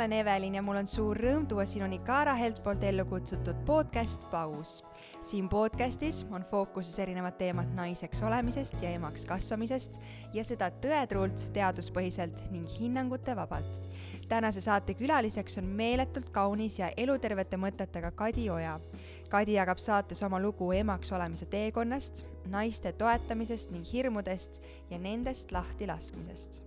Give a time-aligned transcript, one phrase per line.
[0.00, 4.22] olen Evelin ja mul on suur rõõm tuua sinuni Kaara Helt poolt ellu kutsutud podcast
[4.30, 4.78] Paus.
[5.20, 9.98] siin podcastis on fookuses erinevad teemad naiseks olemisest ja emaks kasvamisest
[10.32, 13.82] ja seda tõetruult, teaduspõhiselt ning hinnangute vabalt.
[14.28, 18.80] tänase saate külaliseks on meeletult kaunis ja elutervete mõtetega Kadi Oja.
[19.28, 25.86] Kadi jagab saates oma lugu emaks olemise teekonnast, naiste toetamisest ning hirmudest ja nendest lahti
[25.86, 26.62] laskmisest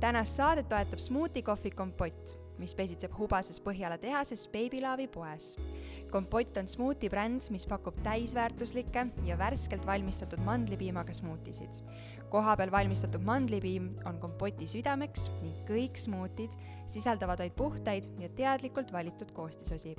[0.00, 5.54] tänast saadet toetab Smuuti kohvi kompott, mis pesitseb Hubases Põhjala tehases Babylaavi poes.
[6.10, 11.82] kompott on smuuti bränd, mis pakub täisväärtuslikke ja värskelt valmistatud mandlipiimaga smuutisid.
[12.30, 16.54] kohapeal valmistatud mandlipiim on kompoti südameks ning kõik smuutid
[16.86, 19.96] sisaldavad vaid puhtaid ja teadlikult valitud koostisosi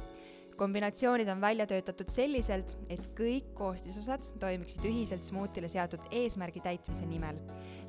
[0.58, 7.40] kombinatsioonid on välja töötatud selliselt, et kõik koostisosad toimiksid ühiselt smuutile seatud eesmärgi täitmise nimel.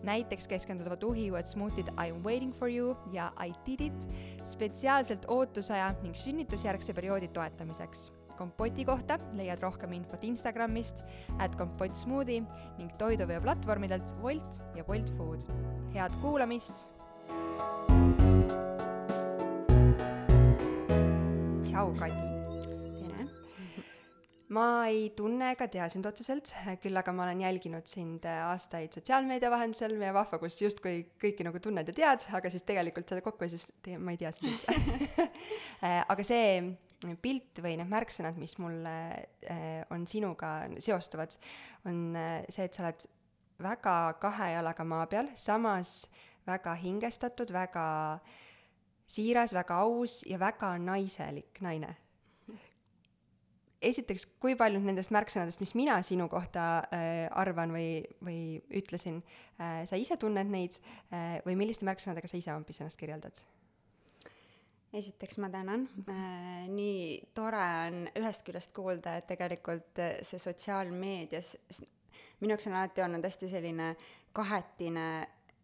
[0.06, 4.08] näiteks keskenduvad uhiuued smuutid I am waiting for you ja I did it
[4.44, 8.12] spetsiaalselt ootusaja ning sünnitusjärgse perioodi toetamiseks.
[8.36, 11.02] kompoti kohta leiad rohkem infot Instagramist,
[11.38, 12.42] at kompott smuudi
[12.78, 15.40] ning toiduveoplatvormidelt Wolt ja Wolt Food.
[15.94, 16.86] head kuulamist
[21.76, 22.35] tšau, Kati!
[24.54, 26.52] Ma ei tunne ega tea sind otseselt,
[26.82, 31.58] küll aga ma olen jälginud sind aastaid sotsiaalmeedia vahendusel, meie vahva, kus justkui kõiki nagu
[31.62, 33.66] tunned ja tead, aga siis tegelikult seda kokkuhoides
[33.98, 35.26] ma ei tea sind üldse.
[36.12, 36.62] Aga see
[37.22, 38.94] pilt või need märksõnad, mis mulle
[39.42, 41.36] eh, on sinuga seostuvad,
[41.90, 42.16] on
[42.48, 43.04] see, et sa oled
[43.66, 46.06] väga kahe jalaga maa peal, samas
[46.46, 47.86] väga hingestatud, väga
[49.10, 51.94] siiras, väga aus ja väga naiselik naine
[53.86, 58.40] esiteks, kui paljud nendest märksõnadest, mis mina sinu kohta äh, arvan või, või
[58.80, 59.20] ütlesin
[59.60, 60.78] äh,, sa ise tunned neid
[61.10, 63.44] äh, või milliste märksõnadega sa ise hoopis ennast kirjeldad?
[64.96, 71.54] esiteks ma tänan äh,, nii tore on ühest küljest kuulda, et tegelikult äh, see sotsiaalmeedias,
[72.40, 73.94] minu jaoks on alati olnud hästi selline
[74.36, 75.08] kahetine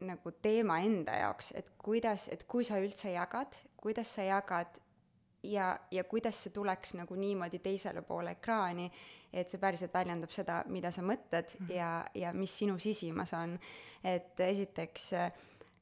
[0.03, 4.82] nagu teema enda jaoks, et kuidas, et kui sa üldse jagad, kuidas sa jagad
[5.43, 8.89] ja, ja kuidas see tuleks nagu niimoodi teisele poole ekraani,
[9.33, 11.75] et see päriselt väljendab seda, mida sa mõtled mm -hmm.
[11.75, 13.59] ja, ja mis sinu sisimas on.
[14.05, 15.13] et esiteks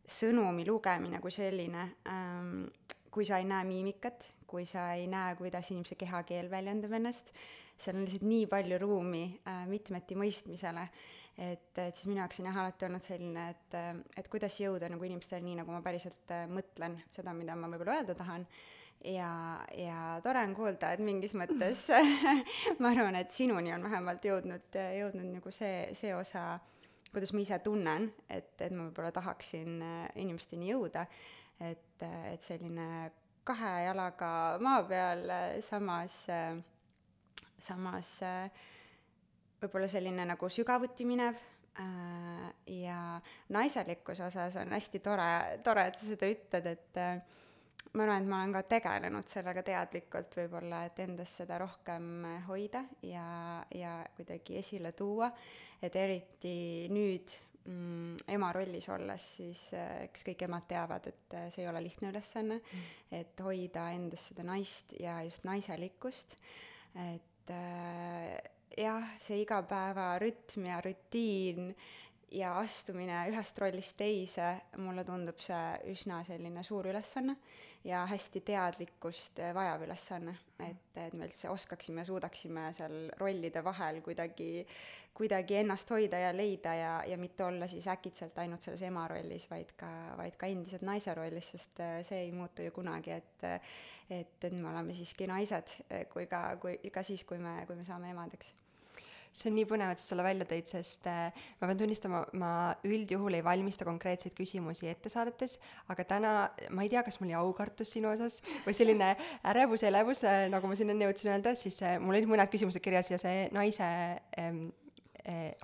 [0.07, 2.67] sõnumi lugemine kui selline ähm,,
[3.11, 7.33] kui sa ei näe miimikat, kui sa ei näe, kuidas inimese kehakeel väljendab ennast,
[7.77, 10.89] seal on lihtsalt nii palju ruumi äh, mitmeti mõistmisele,
[11.39, 13.79] et, et siis minu jaoks on jah alati olnud selline, et,
[14.17, 18.01] et kuidas jõuda nagu inimestele nii, nagu ma päriselt äh, mõtlen seda, mida ma võib-olla
[18.01, 18.47] öelda tahan
[19.05, 21.87] ja, ja tore on kuulda, et mingis mõttes
[22.83, 26.59] ma arvan, et sinuni on vähemalt jõudnud, jõudnud nagu see, see osa,
[27.11, 31.07] kuidas ma ise tunnen, et, et ma võib-olla tahaksin äh, inimesteni jõuda,
[31.61, 33.11] et, et selline
[33.45, 35.25] kahe jalaga maa peal,
[35.65, 36.23] samas,
[37.59, 38.13] samas
[39.61, 41.41] võib-olla selline nagu sügavuti minev
[41.81, 42.47] äh,
[42.85, 43.01] ja
[43.53, 45.31] naiselikkuse osas on hästi tore,
[45.65, 47.01] tore, et sa seda ütled, et
[47.93, 52.85] ma arvan, et ma olen ka tegelenud sellega teadlikult võib-olla, et endas seda rohkem hoida
[53.07, 55.31] ja, ja kuidagi esile tuua,
[55.83, 61.49] et eriti nüüd mm, ema rollis olles, siis äh, eks kõik emad teavad, et äh,
[61.53, 66.37] see ei ole lihtne ülesanne mm., et hoida endas seda naist ja just naiselikkust,
[67.09, 68.39] et äh,
[68.79, 71.75] jah, see igapäevarütm ja rutiin
[72.31, 77.35] ja astumine ühest rollist teise, mulle tundub see üsna selline suur ülesanne
[77.85, 84.67] ja hästi teadlikkust vajav ülesanne, et, et me üldse oskaksime, suudaksime seal rollide vahel kuidagi,
[85.17, 89.49] kuidagi ennast hoida ja leida ja, ja mitte olla siis äkitselt ainult selles ema rollis,
[89.51, 93.47] vaid ka, vaid ka endiselt naise rollis, sest see ei muutu ju kunagi, et
[94.11, 95.79] et, et me oleme siiski naised,
[96.13, 98.53] kui ka, kui, ka siis, kui me, kui me saame emadeks
[99.33, 101.31] see on nii põnev, et sa selle välja tõid, sest äh,
[101.61, 102.51] ma pean tunnistama, ma
[102.87, 105.57] üldjuhul ei valmista konkreetseid küsimusi ette saadetes,
[105.93, 106.33] aga täna
[106.75, 109.13] ma ei tea, kas mul oli aukartus sinu osas või selline
[109.53, 112.83] ärevus elevus, äh, nagu ma siin enne jõudsin öelda, siis äh, mul olid mõned küsimused
[112.83, 113.87] kirjas ja see naise
[114.41, 114.69] ähm,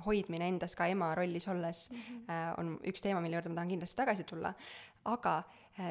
[0.04, 2.58] hoidmine endas ka ema rollis olles mm -hmm.
[2.60, 4.52] on üks teema, mille juurde ma tahan kindlasti tagasi tulla.
[5.04, 5.42] aga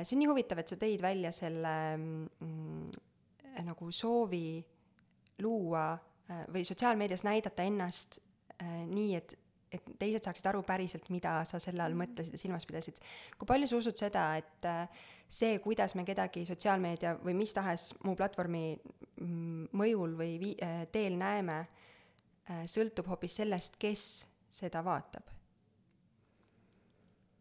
[0.03, 2.85] see on nii huvitav, et sa tõid välja selle mm,
[3.65, 4.63] nagu soovi
[5.39, 6.14] luua Äh,
[6.53, 8.19] või sotsiaalmeedias näidata ennast
[8.61, 9.35] äh, nii, et,
[9.73, 13.01] et teised saaksid aru päriselt, mida sa selle all mõtlesid ja silmas pidasid.
[13.37, 17.91] kui palju sa usud seda, et äh, see, kuidas me kedagi sotsiaalmeedia või mis tahes
[18.03, 20.57] muu platvormi mm, mõjul või vi-,
[20.91, 21.65] teel näeme,
[22.69, 24.01] sõltub hoopis sellest, kes
[24.53, 25.31] seda vaatab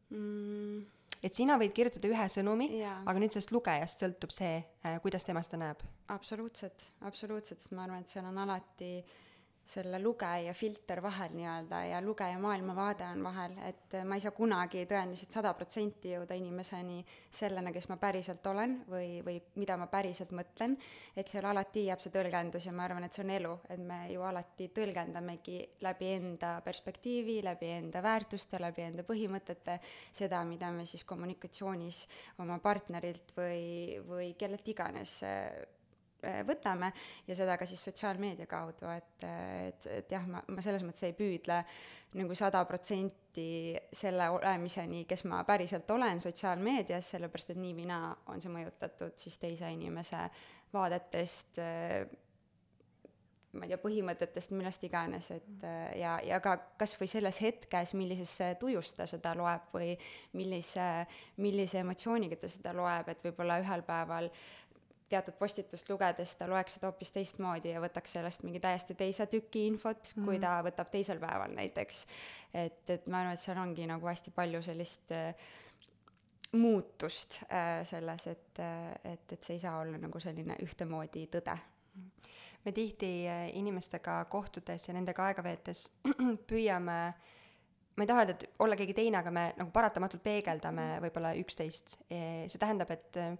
[0.08, 0.94] mm,?
[1.24, 4.58] Et sina võid kirjutada ühe sõnumi, aga nüüd sellest lugejast sõltub see,
[5.04, 5.84] kuidas tema seda näeb.
[6.12, 8.98] absoluutselt, absoluutselt, sest ma arvan, et seal on alati
[9.64, 14.84] selle lugeja filter vahel nii-öelda ja lugeja maailmavaade on vahel, et ma ei saa kunagi
[14.90, 16.98] tõenäoliselt sada protsenti jõuda inimeseni
[17.32, 20.76] sellena, kes ma päriselt olen või, või mida ma päriselt mõtlen,
[21.16, 24.00] et seal alati jääb see tõlgendus ja ma arvan, et see on elu, et me
[24.12, 29.78] ju alati tõlgendamegi läbi enda perspektiivi, läbi enda väärtuste, läbi enda põhimõtete
[30.12, 32.04] seda, mida me siis kommunikatsioonis
[32.44, 33.64] oma partnerilt või,
[34.04, 35.22] või kellelt iganes
[36.48, 36.92] võtame
[37.28, 41.14] ja seda ka siis sotsiaalmeedia kaudu, et, et, et jah, ma, ma selles mõttes ei
[41.16, 41.60] püüdle
[42.18, 48.12] nagu sada protsenti selle olemiseni, kes ma päriselt olen sotsiaalmeedias, sellepärast et nii või naa
[48.30, 50.28] on see mõjutatud siis teise inimese
[50.74, 51.58] vaadetest,
[53.54, 55.66] ma ei tea, põhimõtetest, millest iganes, et
[55.98, 59.92] ja, ja ka kas või selles hetkes, millises tujus ta seda loeb või
[60.38, 60.86] millise,
[61.42, 64.63] millise emotsiooniga ta seda loeb, et võib-olla ühel päeval äh,
[65.08, 69.66] teatud postitust lugedes ta loeks seda hoopis teistmoodi ja võtaks sellest mingi täiesti teise tüki
[69.68, 72.06] infot mm., kui ta võtab teisel päeval näiteks.
[72.54, 75.52] et, et ma arvan, et seal ongi nagu hästi palju sellist äh,
[76.56, 81.56] muutust äh, selles, et äh,, et, et see ei saa olla nagu selline ühtemoodi tõde.
[82.64, 85.88] me tihti äh, inimestega kohtudes ja nendega aega veetes
[86.50, 86.98] püüame
[87.94, 91.98] ma ei taha öelda, et olla keegi teine, aga me nagu paratamatult peegeldame võib-olla üksteist.
[92.08, 93.36] see tähendab, et äh,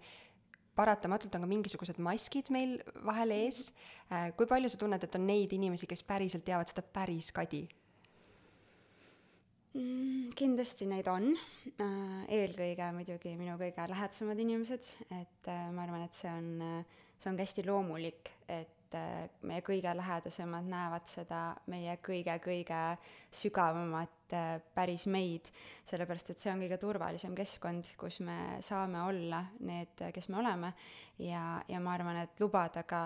[0.77, 2.77] paratamatult on ka mingisugused maskid meil
[3.07, 3.69] vahel ees.
[4.11, 7.63] Äh, kui palju sa tunned, et on neid inimesi, kes päriselt teavad seda päris Kadi
[9.75, 10.31] mm,?
[10.39, 11.33] kindlasti neid on,
[11.79, 16.85] äh, eelkõige muidugi minu kõige lähedasemad inimesed, et äh, ma arvan, et see on,
[17.19, 18.71] see on ka hästi loomulik, et
[19.43, 22.83] meie kõige lähedasemad näevad seda meie kõige-kõige
[23.35, 25.47] sügavamat Äh, päris meid,
[25.87, 30.73] sellepärast et see on kõige turvalisem keskkond, kus me saame olla need, kes me oleme,
[31.23, 33.05] ja, ja ma arvan, et lubada ka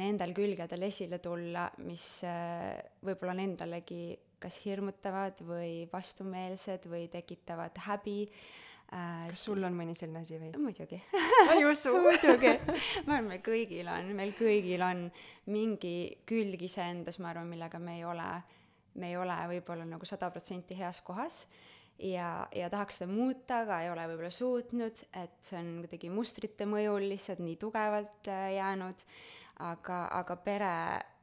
[0.00, 4.02] nendel külgedel esile tulla, mis äh, võib-olla on endalegi
[4.40, 9.26] kas hirmutavad või vastumeelsed või tekitavad häbi äh,.
[9.28, 10.54] kas sul on mõni selline asi või?
[10.56, 11.00] muidugi.
[11.56, 12.54] ei usu muidugi.
[13.04, 15.04] ma arvan, meil kõigil on, meil kõigil on
[15.52, 18.56] mingi külg iseendas, ma arvan, millega me ei ole äh,
[18.94, 21.44] me ei ole võib-olla nagu sada protsenti heas kohas
[21.98, 26.68] ja, ja tahaks seda muuta, aga ei ole võib-olla suutnud, et see on kuidagi mustrite
[26.68, 29.06] mõjul lihtsalt nii tugevalt äh, jäänud,
[29.70, 30.74] aga, aga pere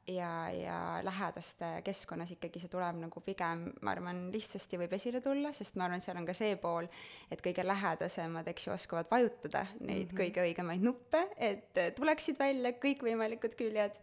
[0.07, 5.51] ja, ja lähedaste keskkonnas ikkagi see tuleb nagu pigem, ma arvan, lihtsasti võib esile tulla,
[5.55, 6.87] sest ma arvan, seal on ka see pool,
[7.31, 10.19] et kõige lähedasemad, eks ju, oskavad vajutada neid mm -hmm.
[10.21, 13.99] kõige õigemaid nuppe, et tuleksid välja kõikvõimalikud küljed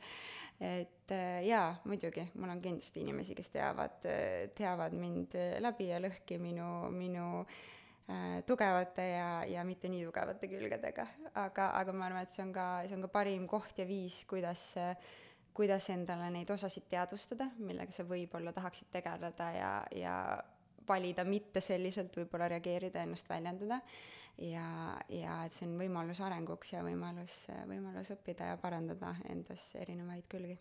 [0.64, 5.90] et äh, jaa, muidugi, mul on kindlasti inimesi, kes teavad, äh, teavad mind äh, läbi
[5.90, 11.06] ja lõhki minu, minu äh, tugevate ja, ja mitte nii tugevate külgedega.
[11.34, 14.22] aga, aga ma arvan, et see on ka, see on ka parim koht ja viis,
[14.30, 14.72] kuidas
[15.54, 20.14] kuidas endale neid osasid teadvustada, millega sa võib-olla tahaksid tegeleda ja, ja
[20.88, 23.78] valida mitte selliselt võib-olla reageerida, ennast väljendada
[24.38, 24.66] ja,
[25.08, 30.58] ja et see on võimalus arenguks ja võimalus, võimalus õppida ja parandada endas erinevaid külgi.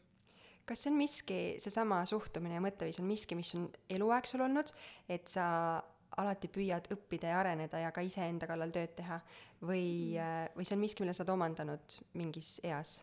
[0.65, 4.71] kas see on miski, seesama suhtumine ja mõtteviis on miski, mis on eluaeg sul olnud,
[5.09, 5.45] et sa
[6.17, 9.17] alati püüad õppida ja areneda ja ka iseenda kallal tööd teha
[9.65, 12.99] või mm., või see on miski, mille sa oled omandanud mingis eas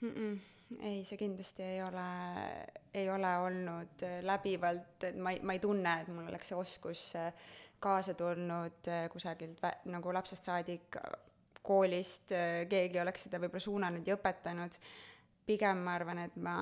[0.00, 0.14] mm?
[0.14, 0.40] -mm
[0.78, 2.04] ei, see kindlasti ei ole,
[2.94, 7.02] ei ole olnud läbivalt, et ma ei, ma ei tunne, et mul oleks see oskus
[7.80, 10.96] kaasa tulnud äh, kusagilt nagu lapsest saadik
[11.64, 14.76] koolist, äh, keegi oleks seda võib-olla suunanud ja õpetanud,
[15.48, 16.56] pigem ma arvan, et ma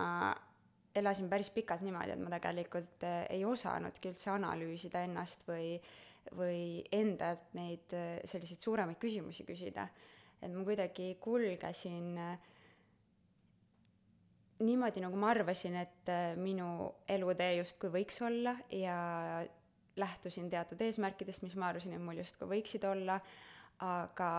[0.98, 5.74] elasin päris pikalt niimoodi, et ma tegelikult äh, ei osanudki üldse analüüsida ennast või,
[6.38, 7.98] või endalt neid
[8.28, 9.88] selliseid suuremaid küsimusi küsida.
[10.42, 12.14] et ma kuidagi kulgesin
[14.62, 18.98] niimoodi, nagu ma arvasin, et minu elutee justkui võiks olla ja
[19.98, 23.18] lähtusin teatud eesmärkidest, mis ma arvasin, et mul justkui võiksid olla,
[23.84, 24.30] aga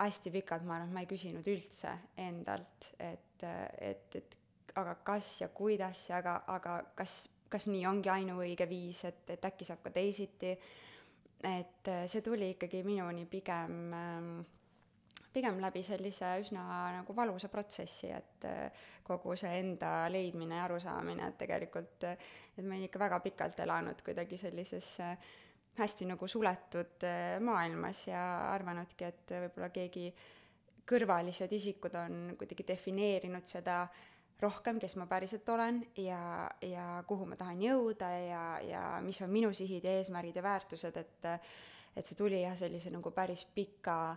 [0.00, 4.36] hästi pikalt ma arvan, et ma ei küsinud üldse endalt, et, et, et
[4.76, 7.18] aga kas ja kuidas ja aga, aga kas,
[7.52, 10.52] kas nii ongi ainuõige viis, et, et äkki saab ka teisiti,
[11.46, 14.30] et see tuli ikkagi minuni pigem äh,
[15.36, 16.64] pigem läbi sellise üsna
[16.96, 22.64] nagu valusa protsessi, et äh, kogu see enda leidmine ja arusaamine, et tegelikult, äh, et
[22.64, 25.34] ma olen ikka väga pikalt elanud kuidagi sellises äh,
[25.76, 27.04] hästi nagu suletud
[27.44, 28.20] maailmas ja
[28.54, 30.06] arvanudki, et võib-olla keegi
[30.88, 33.82] kõrvalised isikud on kuidagi defineerinud seda
[34.40, 39.32] rohkem, kes ma päriselt olen ja, ja kuhu ma tahan jõuda ja, ja mis on
[39.32, 41.32] minu sihid ja eesmärgid ja väärtused, et
[41.96, 44.16] et see tuli jah, sellise nagu päris pika,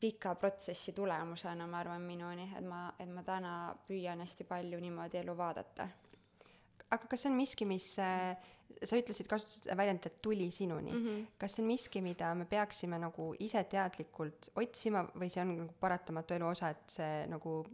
[0.00, 3.52] pika protsessi tulemusena, ma arvan, minuni, et ma, et ma täna
[3.88, 5.88] püüan hästi palju niimoodi elu vaadata.
[6.90, 8.36] aga kas see on miski, mis äh,
[8.84, 11.02] sa ütlesid, kasutasid väljendit, et tuli sinuni mm.
[11.06, 11.26] -hmm.
[11.38, 15.74] kas see on miski, mida me peaksime nagu ise teadlikult otsima või see on nagu
[15.80, 17.64] paratamatu elu osa, et see nagu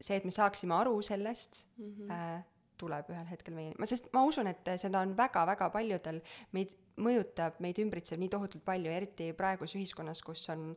[0.00, 2.10] see, et me saaksime aru sellest mm, -hmm.
[2.10, 2.44] äh,
[2.76, 6.20] tuleb ühel hetkel meieni, ma, sest ma usun, et seda on väga-väga paljudel,
[6.52, 10.74] meid mõjutab, meid ümbritseb nii tohutult palju, eriti praeguses ühiskonnas, kus on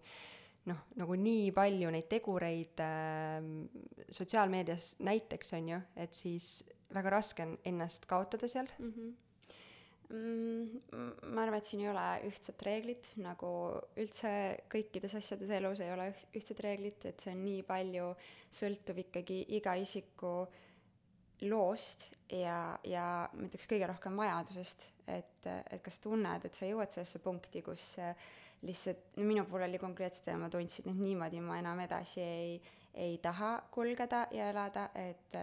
[0.68, 3.38] noh, nagu nii palju neid tegureid äh,
[4.10, 6.60] sotsiaalmeedias näiteks, on ju, et siis
[6.94, 8.92] väga raske on ennast kaotada seal mm.
[8.92, 9.16] -hmm
[10.10, 10.80] mm,?
[11.34, 13.50] ma arvan, et siin ei ole ühtset reeglit, nagu
[14.00, 14.32] üldse
[14.72, 18.14] kõikides asjades elus ei ole ühtset reeglit, et see on nii palju,
[18.60, 20.34] sõltub ikkagi iga isiku
[21.46, 26.94] loost ja, ja ma ütleks kõige rohkem vajadusest, et, et kas tunned, et sa jõuad
[26.94, 27.92] sellesse punkti, kus
[28.62, 32.58] lihtsalt, no minu puhul oli konkreetselt ja ma tundsin, et niimoodi ma enam edasi ei,
[32.94, 35.38] ei taha kulgeda ja elada, et,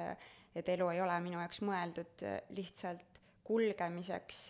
[0.55, 4.45] et elu ei ole minu jaoks mõeldud lihtsalt kulgemiseks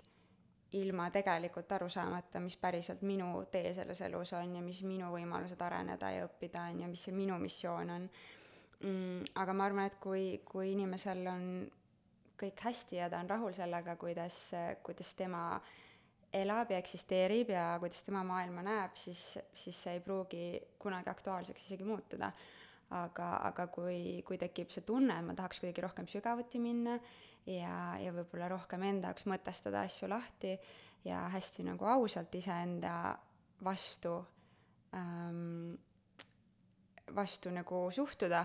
[0.74, 5.60] ilma tegelikult aru saamata, mis päriselt minu tee selles elus on ja mis minu võimalused
[5.62, 8.08] areneda ja õppida on ja mis see minu missioon on
[8.80, 9.32] mm,.
[9.42, 11.46] aga ma arvan, et kui, kui inimesel on
[12.40, 14.38] kõik hästi ja ta on rahul sellega, kuidas,
[14.82, 15.44] kuidas tema
[16.34, 19.22] elab ja eksisteerib ja kuidas tema maailma näeb, siis,
[19.54, 20.44] siis see ei pruugi
[20.78, 22.32] kunagi aktuaalseks isegi muutuda.
[22.94, 26.98] aga, aga kui, kui tekib see tunne, et ma tahaks kuidagi rohkem sügavuti minna
[27.48, 30.52] ja, ja võib-olla rohkem enda jaoks mõtestada asju lahti
[31.08, 33.16] ja hästi nagu ausalt iseenda
[33.64, 34.12] vastu
[34.94, 35.74] ähm,,
[37.16, 38.44] vastu nagu suhtuda,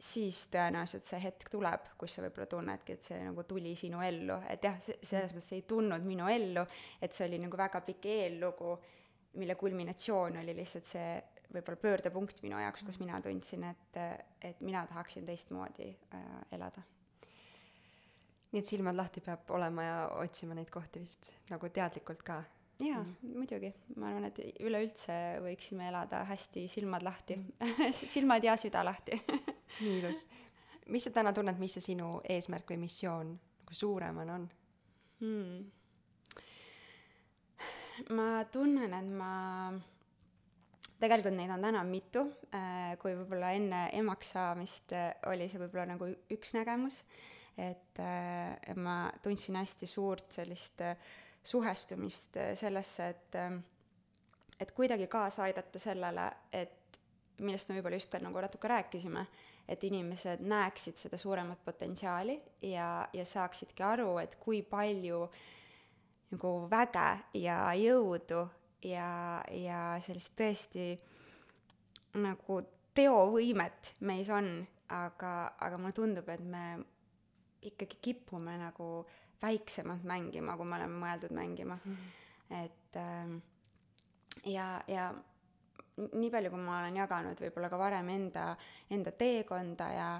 [0.00, 4.38] siis tõenäoliselt see hetk tuleb, kus sa võib-olla tunnedki, et see nagu tuli sinu ellu,
[4.48, 6.64] et jah, see, selles mõttes ei tulnud minu ellu,
[7.00, 8.78] et see oli nagu väga pikk eellugu,
[9.40, 11.10] mille kulminatsioon oli lihtsalt see
[11.50, 14.00] võib-olla pöördepunkt minu jaoks, kus mina tundsin, et,
[14.46, 16.82] et mina tahaksin teistmoodi äh, elada
[18.50, 22.40] nii et silmad lahti peab olema ja otsima neid kohti vist nagu teadlikult ka.
[22.80, 27.92] Jaa mm., muidugi, ma arvan, et üleüldse võiksime elada hästi silmad lahti mm.
[28.14, 29.18] silmad ja süda lahti
[29.84, 30.24] nii ilus.
[30.88, 34.48] mis sa täna tunned, mis see sinu eesmärk või missioon nagu suuremana on
[35.20, 35.64] hmm.?
[38.16, 39.32] ma tunnen, et ma
[41.00, 42.24] tegelikult neid on täna mitu,
[42.56, 47.04] äh, kui võib-olla enne emaks saamist äh, oli see võib-olla nagu üks nägemus
[47.60, 50.96] et, äh, et ma tundsin hästi suurt sellist äh,
[51.42, 53.38] suhestumist äh, sellesse, et
[54.60, 56.98] et kuidagi kaasa aidata sellele, et
[57.40, 59.22] millest me võib-olla just veel nagu natuke rääkisime,
[59.68, 62.36] et inimesed näeksid seda suuremat potentsiaali
[62.68, 65.22] ja, ja saaksidki aru, et kui palju
[66.34, 67.08] nagu väge
[67.40, 68.44] ja jõudu
[68.86, 70.92] ja, ja sellist tõesti
[72.20, 72.60] nagu
[72.94, 74.52] teovõimet meis on,
[74.90, 76.64] aga, aga mulle tundub, et me
[77.70, 78.90] ikkagi kipume nagu
[79.42, 82.06] väiksemalt mängima, kui me oleme mõeldud mängima mm.
[82.62, 83.34] et äh,
[84.52, 85.10] ja, ja
[85.96, 88.46] nii palju, kui ma olen jaganud võib-olla ka varem enda,
[88.90, 90.10] enda teekonda ja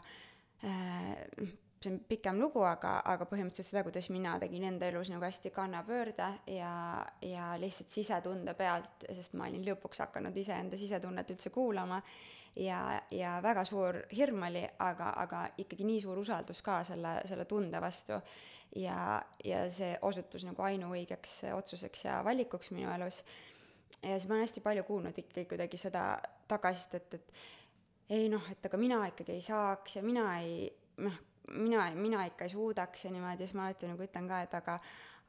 [0.65, 1.51] äh,
[1.81, 5.53] see on pikem lugu, aga, aga põhimõtteliselt seda, kuidas mina tegin enda elus nagu hästi
[5.55, 6.73] kannapöörde ja,
[7.25, 12.03] ja lihtsalt sisetunde pealt, sest ma olin lõpuks hakanud iseenda sisetunnet üldse kuulama
[12.61, 17.49] ja, ja väga suur hirm oli, aga, aga ikkagi nii suur usaldus ka selle, selle
[17.49, 18.21] tunde vastu.
[18.77, 23.23] Ja, ja see osutus nagu ainuõigeks otsuseks ja valikuks minu elus.
[24.03, 26.05] ja siis ma olen hästi palju kuulnud ikkagi kuidagi seda
[26.49, 27.33] tagasisidet, et
[28.11, 31.21] ei noh, et aga mina ikkagi ei saaks ja mina ei, noh,
[31.53, 34.81] mina, mina ikka ei suudaks ja niimoodi, siis ma alati nagu ütlen ka, et aga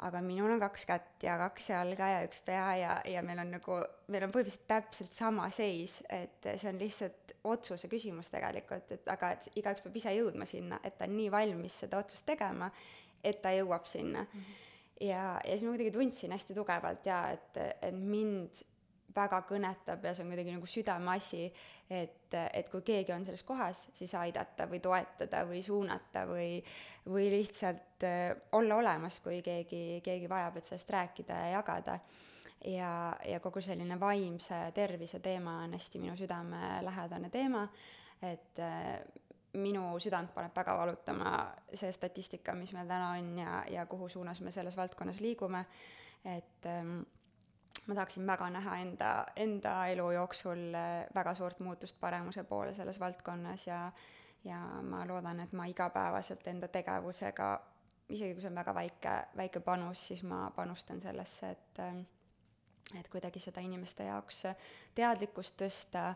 [0.01, 3.51] aga minul on kaks kätt ja kaks jalga ja üks pea ja, ja meil on
[3.53, 3.77] nagu,
[4.09, 9.33] meil on põhimõtteliselt täpselt sama seis, et see on lihtsalt otsuse küsimus tegelikult, et aga
[9.35, 12.71] et igaüks peab ise jõudma sinna, et ta on nii valmis seda otsust tegema,
[13.23, 14.39] et ta jõuab sinna mm.
[14.39, 15.05] -hmm.
[15.07, 18.65] ja, ja siis ma kuidagi tundsin hästi tugevalt ja et, et mind
[19.15, 21.45] väga kõnetab ja see on kuidagi nagu südameasi,
[21.91, 26.59] et, et kui keegi on selles kohas, siis aidata või toetada või suunata või,
[27.09, 31.99] või lihtsalt äh, olla olemas, kui keegi, keegi vajab, et sellest rääkida ja jagada.
[32.65, 37.67] ja, ja kogu selline vaimse tervise teema on hästi minu südamelähedane teema,
[38.21, 39.01] et äh,
[39.53, 41.31] minu südant paneb väga valutama
[41.73, 45.65] see statistika, mis meil täna on ja, ja kuhu suunas me selles valdkonnas liigume,
[46.25, 47.01] et ähm,
[47.87, 52.99] ma tahaksin väga näha enda, enda elu jooksul äh, väga suurt muutust paremuse poole selles
[52.99, 53.91] valdkonnas ja
[54.43, 57.49] ja ma loodan, et ma igapäevaselt enda tegevusega,
[58.09, 61.83] isegi kui see on väga väike, väike panus, siis ma panustan sellesse, et
[62.99, 64.41] et kuidagi seda inimeste jaoks
[64.95, 66.15] teadlikkust tõsta,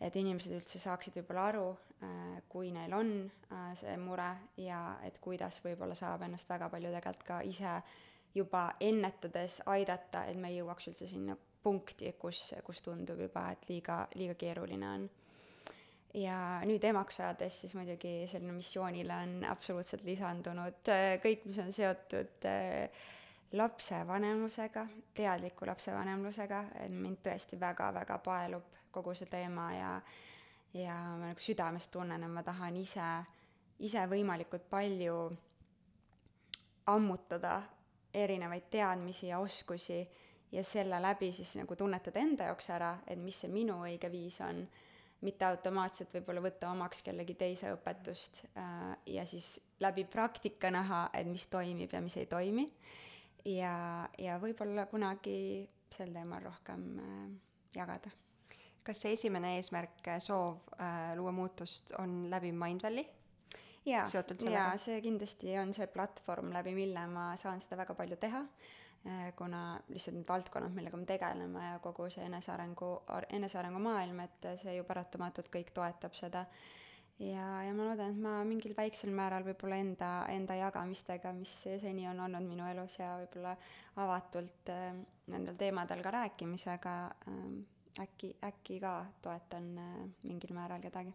[0.00, 1.68] et inimesed üldse saaksid võib-olla aru,
[2.48, 3.08] kui neil on
[3.78, 4.28] see mure
[4.62, 7.72] ja et kuidas võib-olla saab ennast väga palju tegelikult ka ise
[8.34, 13.66] juba ennetades aidata, et me ei jõuaks üldse sinna punkti, kus, kus tundub juba, et
[13.70, 15.08] liiga, liiga keeruline on.
[16.16, 21.68] Ja nüüd emaks saades siis muidugi selline missioonile on absoluutselt lisandunud äh, kõik, mis on
[21.74, 23.02] seotud äh,
[23.52, 29.92] lapsevanemlusega, teadliku lapsevanemlusega, et mind tõesti väga-väga paelub kogu see teema ja
[30.74, 33.06] ja ma nagu südamest tunnen, et ma tahan ise,
[33.80, 35.16] ise võimalikult palju
[36.92, 37.62] ammutada
[38.14, 40.02] erinevaid teadmisi ja oskusi
[40.52, 44.40] ja selle läbi siis nagu tunnetada enda jaoks ära, et mis see minu õige viis
[44.44, 44.62] on
[45.24, 51.26] mitte automaatselt võib-olla võtta omaks kellegi teise õpetust äh, ja siis läbi praktika näha, et
[51.26, 52.68] mis toimib ja mis ei toimi.
[53.48, 53.74] Ja,
[54.18, 57.28] ja võib-olla kunagi sel teemal rohkem äh,
[57.76, 58.10] jagada.
[58.84, 63.06] kas see esimene eesmärk, äh, soov äh, luua muutust on läbi Mindvalley?
[63.88, 64.04] jaa,
[64.50, 68.44] jaa, see kindlasti on see platvorm, läbi mille ma saan seda väga palju teha
[69.06, 72.88] Äh, kuna lihtsalt need valdkonnad, millega me tegeleme ja kogu see enesearengu,
[73.38, 76.42] enesearengu maailm, et see ju paratamatult kõik toetab seda.
[77.18, 82.06] Ja, ja ma loodan, et ma mingil väiksel määral võib-olla enda, enda jagamistega, mis seni
[82.10, 83.56] on olnud minu elus ja võib-olla
[84.04, 84.92] avatult äh,
[85.32, 86.98] nendel teemadel ka rääkimisega
[87.28, 87.48] äh,,
[88.04, 91.14] äkki, äkki ka toetan äh, mingil määral kedagi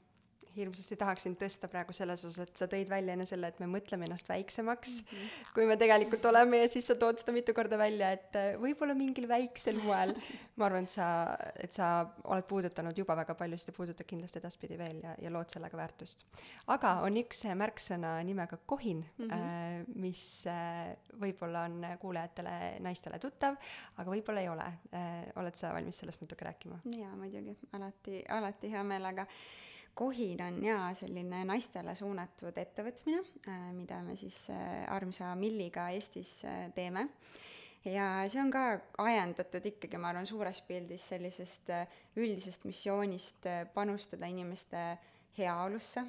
[0.55, 4.07] hirmsasti tahaksin tõsta praegu selles osas, et sa tõid välja enne selle, et me mõtleme
[4.07, 5.51] ennast väiksemaks mm, -hmm.
[5.55, 8.95] kui me tegelikult oleme ja siis sa tood seda mitu korda välja, et äh, võib-olla
[8.97, 10.13] mingil väiksel moel.
[10.57, 11.07] ma arvan, et sa,
[11.55, 11.89] et sa
[12.23, 16.25] oled puudutanud juba väga paljusid ja puudutad kindlasti edaspidi veel ja, ja lood sellega väärtust.
[16.67, 19.33] aga on üks märksõna nimega kohin mm, -hmm.
[19.33, 23.57] äh, mis äh, võib-olla on kuulajatele, naistele tuttav,
[23.97, 25.31] aga võib-olla ei ole äh,.
[25.35, 26.79] oled sa valmis sellest natuke rääkima?
[26.85, 29.27] jaa, muidugi, alati, alati hea meelega
[29.93, 36.39] Kohin on jaa selline naistele suunatud ettevõtmine, äh, mida me siis äh, armsa Milliga Eestis
[36.49, 37.07] äh, teeme.
[37.85, 38.63] ja see on ka
[39.03, 41.69] ajendatud ikkagi, ma arvan, suures pildis sellisest
[42.15, 44.81] üldisest missioonist panustada inimeste
[45.37, 46.05] heaolusse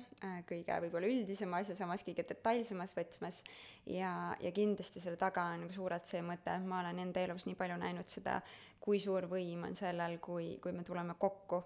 [0.49, 3.43] kõige võib-olla üldisemas ja samas kõige detailsemas võtmes
[3.91, 7.59] ja, ja kindlasti selle taga on nagu suurelt see mõte, ma olen enda elus nii
[7.59, 8.39] palju näinud seda,
[8.81, 11.65] kui suur võim on sellel, kui, kui me tuleme kokku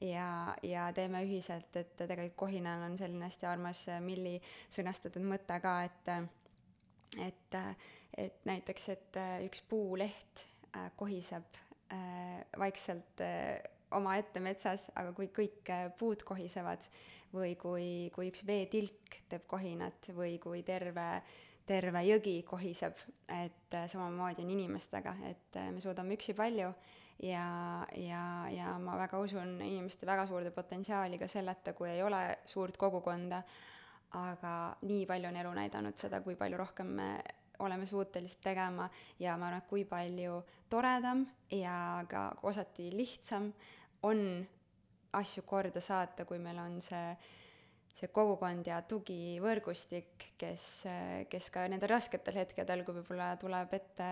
[0.00, 4.36] ja, ja teeme ühiselt, et tegelikult kohinal on selline hästi armas äh, Milli
[4.72, 6.12] sõnastatud mõte ka, et
[7.24, 7.58] et,
[8.18, 11.64] et näiteks, et äh, üks puuleht äh, kohiseb
[12.60, 13.22] vaikselt
[13.96, 16.84] omaette metsas, aga kui kõik puud kohisevad
[17.32, 21.06] või kui, kui üks veetilk teeb kohinat või kui terve
[21.68, 23.00] terve jõgi kohiseb,
[23.32, 26.70] et samamoodi on inimestega, et me suudame üksi palju
[27.22, 32.38] ja, ja, ja ma väga usun inimeste väga suurde potentsiaali ka selleta, kui ei ole
[32.46, 33.42] suurt kogukonda,
[34.18, 34.52] aga
[34.88, 37.08] nii palju on elu näidanud seda, kui palju rohkem me
[37.58, 38.86] oleme suutelised tegema.
[39.18, 43.50] Ja ma arvan, et kui palju toredam ja ka osati lihtsam
[44.06, 44.46] on
[45.18, 47.10] asju korda saata, kui meil on see
[47.98, 50.64] see kogukond ja tugivõrgustik, kes,
[51.26, 54.10] kes ka nendel rasketel hetkedel, kui võib-olla tuleb ette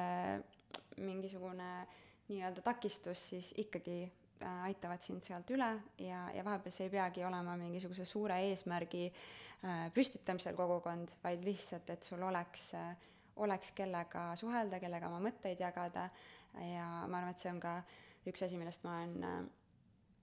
[0.98, 5.68] mingisugune äh, nii-öelda takistus, siis ikkagi äh, aitavad sind sealt üle
[6.02, 11.90] ja, ja vahepeal see ei peagi olema mingisuguse suure eesmärgi äh, püstitamisel kogukond, vaid lihtsalt,
[11.94, 12.96] et sul oleks äh,,
[13.36, 16.08] oleks kellega suhelda, kellega oma mõtteid jagada.
[16.56, 17.78] Ja ma arvan, et see on ka
[18.26, 19.50] üks asi, millest ma olen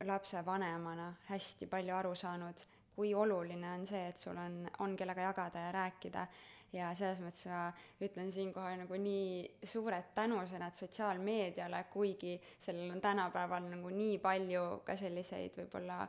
[0.08, 2.64] lapsevanemana hästi palju aru saanud,
[2.96, 6.26] kui oluline on see, et sul on, on kellega jagada ja rääkida
[6.74, 7.68] ja selles mõttes ma
[8.04, 14.98] ütlen siinkohal nagu nii suured tänusõnad sotsiaalmeediale, kuigi sellel on tänapäeval nagu nii palju ka
[15.00, 16.02] selliseid võib-olla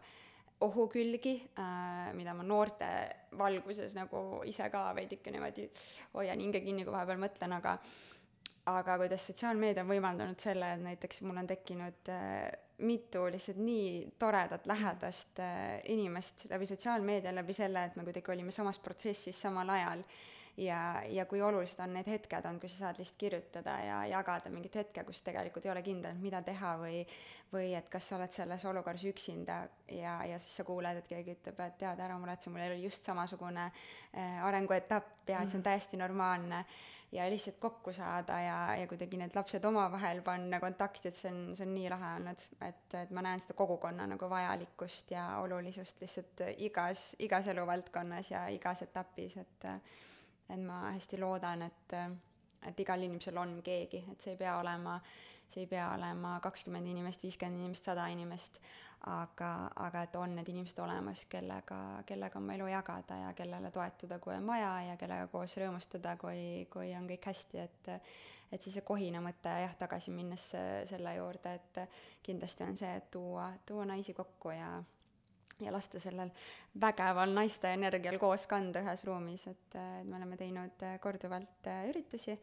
[0.65, 2.89] ohukülgi äh,, mida ma noorte
[3.39, 5.69] valguses nagu ise ka veidike niimoodi
[6.15, 7.79] hoian hinge kinni, kui vahepeal mõtlen, aga
[8.71, 12.47] aga kuidas sotsiaalmeedia on võimaldanud selle, et näiteks mul on tekkinud äh,
[12.79, 18.55] mitu lihtsalt nii toredat lähedast äh, inimest läbi sotsiaalmeedia, läbi selle, et me kuidagi olime
[18.55, 20.07] samas protsessis samal ajal
[20.57, 24.51] ja, ja kui olulised on need hetked on, kui sa saad lihtsalt kirjutada ja jagada
[24.51, 27.05] mingit hetke, kus tegelikult ei ole kindel, mida teha või
[27.55, 29.61] või et kas sa oled selles olukorras üksinda
[29.95, 33.07] ja, ja siis sa kuuled, et keegi ütleb, et tead, ära muretse, mul oli just
[33.07, 35.69] samasugune äh, arenguetapp ja et see on mhm.
[35.69, 36.65] täiesti normaalne
[37.15, 41.43] ja lihtsalt kokku saada ja, ja kuidagi need lapsed omavahel panna kontakti, et see on,
[41.55, 46.03] see on nii lahe olnud, et, et ma näen seda kogukonna nagu vajalikkust ja olulisust
[46.03, 49.69] lihtsalt igas, igas eluvaldkonnas ja igas etapis, et
[50.49, 51.99] et ma hästi loodan, et
[52.65, 54.97] et igal inimesel on keegi, et see ei pea olema,
[55.53, 58.57] see ei pea olema kakskümmend inimest, viiskümmend inimest, sada inimest,
[59.13, 59.51] aga,
[59.85, 64.35] aga et on need inimesed olemas, kellega, kellega oma elu jagada ja kellele toetuda, kui
[64.37, 67.93] on vaja ja kellega koos rõõmustada, kui, kui on kõik hästi, et
[68.55, 70.43] et siis see kohina mõte jah, tagasi minnes
[70.87, 71.81] selle juurde, et
[72.23, 74.69] kindlasti on see, et tuua, tuua naisi kokku ja
[75.63, 76.31] ja lasta sellel
[76.81, 82.39] vägeval naiste energial koos kanda ühes ruumis, et, et me oleme teinud korduvalt üritusi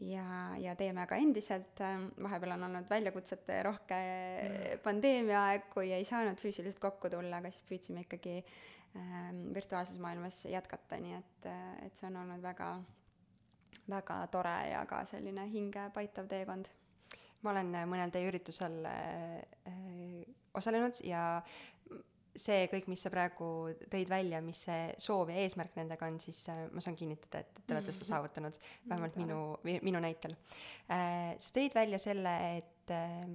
[0.00, 0.24] ja,
[0.58, 1.80] ja teeme ka endiselt,
[2.22, 4.82] vahepeal on olnud väljakutsete rohke mm.
[4.84, 8.38] pandeemia aeg, kui ei saanud füüsiliselt kokku tulla, aga siis püüdsime ikkagi
[8.96, 11.50] ähm, virtuaalses maailmas jätkata, nii et,
[11.86, 12.70] et see on olnud väga,
[13.90, 16.70] väga tore ja ka selline hinge paitav teekond.
[17.42, 19.42] ma olen mõnel teie üritusel äh,
[20.54, 21.42] osalenud ja
[22.36, 23.46] see kõik, mis sa praegu
[23.92, 27.64] tõid välja, mis see soov ja eesmärk nendega on, siis äh, ma saan kinnitada, et
[27.66, 30.36] te olete seda saavutanud, vähemalt minu, minu näitel
[30.88, 31.34] äh,.
[31.38, 33.26] sa tõid välja selle, et äh,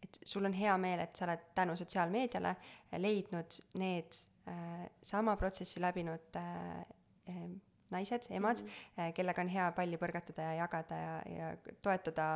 [0.00, 2.54] et sul on hea meel, et sa oled tänu sotsiaalmeediale
[3.02, 4.16] leidnud need
[4.48, 6.80] äh, sama protsessi läbinud äh,
[7.28, 7.50] äh
[7.90, 9.12] naised, emad mm, -hmm.
[9.16, 12.26] kellega on hea palli põrgatada ja jagada ja, ja toetada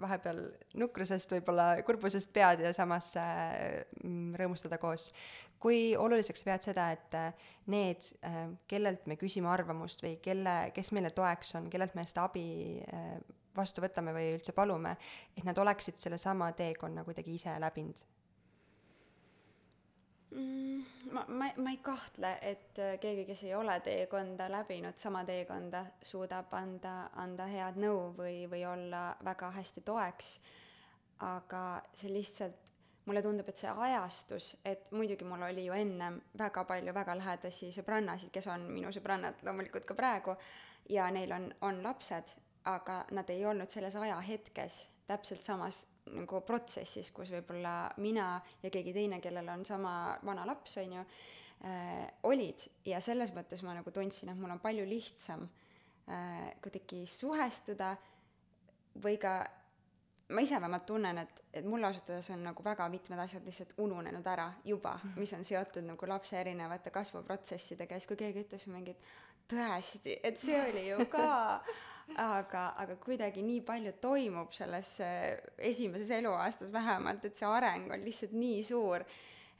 [0.00, 0.42] vahepeal
[0.74, 3.84] nukrusest, võib-olla kurbusest pead ja samas äh,
[4.38, 5.12] rõõmustada koos.
[5.62, 7.34] kui oluliseks pead seda, et äh,
[7.66, 8.08] need,
[8.66, 12.46] kellelt me küsime arvamust või kelle, kes meile toeks on, kellelt me seda abi
[13.56, 14.96] vastu võtame või üldse palume,
[15.36, 18.21] et nad oleksid sellesama teekonna kuidagi ise läbinud mm,?
[21.12, 25.84] Ma, ma, ma ei kahtle, et äh, keegi, kes ei ole teekonda läbinud, sama teekonda,
[26.02, 30.34] suudab anda, anda head nõu või, või olla väga hästi toeks,
[31.26, 31.64] aga
[31.94, 32.70] see lihtsalt,
[33.06, 37.72] mulle tundub, et see ajastus, et muidugi mul oli ju ennem väga palju väga lähedasi
[37.74, 40.36] sõbrannasid, kes on minu sõbrannad loomulikult ka praegu,
[40.90, 42.36] ja neil on, on lapsed,
[42.70, 48.94] aga nad ei olnud selles ajahetkes täpselt samas nagu protsessis, kus võib-olla mina ja keegi
[48.94, 52.66] teine, kellel on sama vana laps, on ju äh,, olid.
[52.88, 55.46] Ja selles mõttes ma nagu tundsin, et mul on palju lihtsam
[56.08, 57.94] äh, kuidagi suhestuda
[59.02, 59.40] või ka
[60.32, 63.74] ma ise vähemalt tunnen, et, et mul ausalt öeldes on nagu väga mitmed asjad lihtsalt
[63.84, 68.66] ununenud ära juba, mis on seotud nagu lapse erinevate kasvuprotsessidega ja siis, kui keegi ütles
[68.72, 71.26] mingi, et tõesti, et see oli ju ka
[72.20, 74.94] aga, aga kuidagi nii palju toimub selles
[75.58, 79.04] esimeses eluaastas vähemalt, et see areng on lihtsalt nii suur,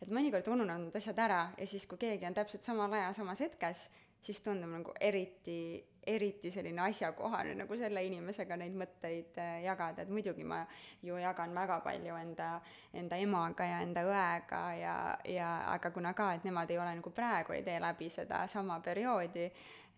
[0.03, 3.43] et mõnikord ununevad need asjad ära ja siis, kui keegi on täpselt samal ajal samas
[3.45, 3.87] hetkes,
[4.23, 10.11] siis tundub nagu eriti eriti selline asjakohane nagu selle inimesega neid mõtteid äh, jagada, et
[10.11, 10.63] muidugi ma
[11.03, 12.49] ju jagan väga palju enda,
[12.99, 14.97] enda emaga ja enda õega ja,
[15.31, 18.81] ja aga kuna ka, et nemad ei ole nagu praegu, ei tee läbi seda sama
[18.83, 19.47] perioodi,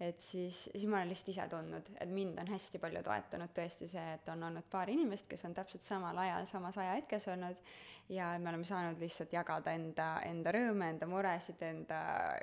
[0.00, 3.88] et siis, siis ma olen lihtsalt ise tundnud, et mind on hästi palju toetanud tõesti
[3.90, 7.72] see, et on olnud paar inimest, kes on täpselt samal ajal samas ajahetkes olnud
[8.09, 12.00] ja me oleme saanud lihtsalt jagada enda, enda rõõme, enda muresid, enda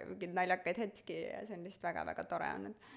[0.08, 2.92] mingeid naljakaid hetki ja see on lihtsalt väga-väga tore olnud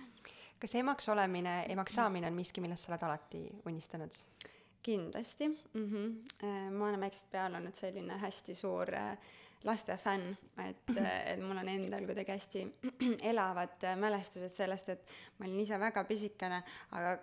[0.65, 4.23] kas emaks olemine, emaks saamine on miski, millest sa oled alati unistanud?
[4.85, 6.71] kindlasti mm, -hmm.
[6.71, 9.19] ma olen väiksest peale olnud selline hästi suur äh,
[9.65, 12.65] laste fänn, et, äh, et mul on endal kuidagi hästi
[13.33, 16.61] elavad mälestused sellest, et ma olin ise väga pisikene,
[16.93, 17.17] aga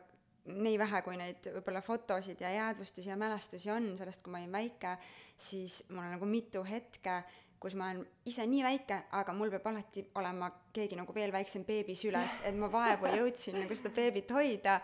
[0.49, 4.55] nii vähe, kui neid võib-olla fotosid ja jäädvustusi ja mälestusi on sellest, kui ma olin
[4.55, 4.95] väike,
[5.37, 7.21] siis mul on nagu mitu hetke,
[7.61, 11.65] kus ma olen ise nii väike, aga mul peab alati olema keegi nagu veel väiksem
[11.67, 14.79] beebi süles, et ma vaevu jõudsin nagu seda beebit hoida,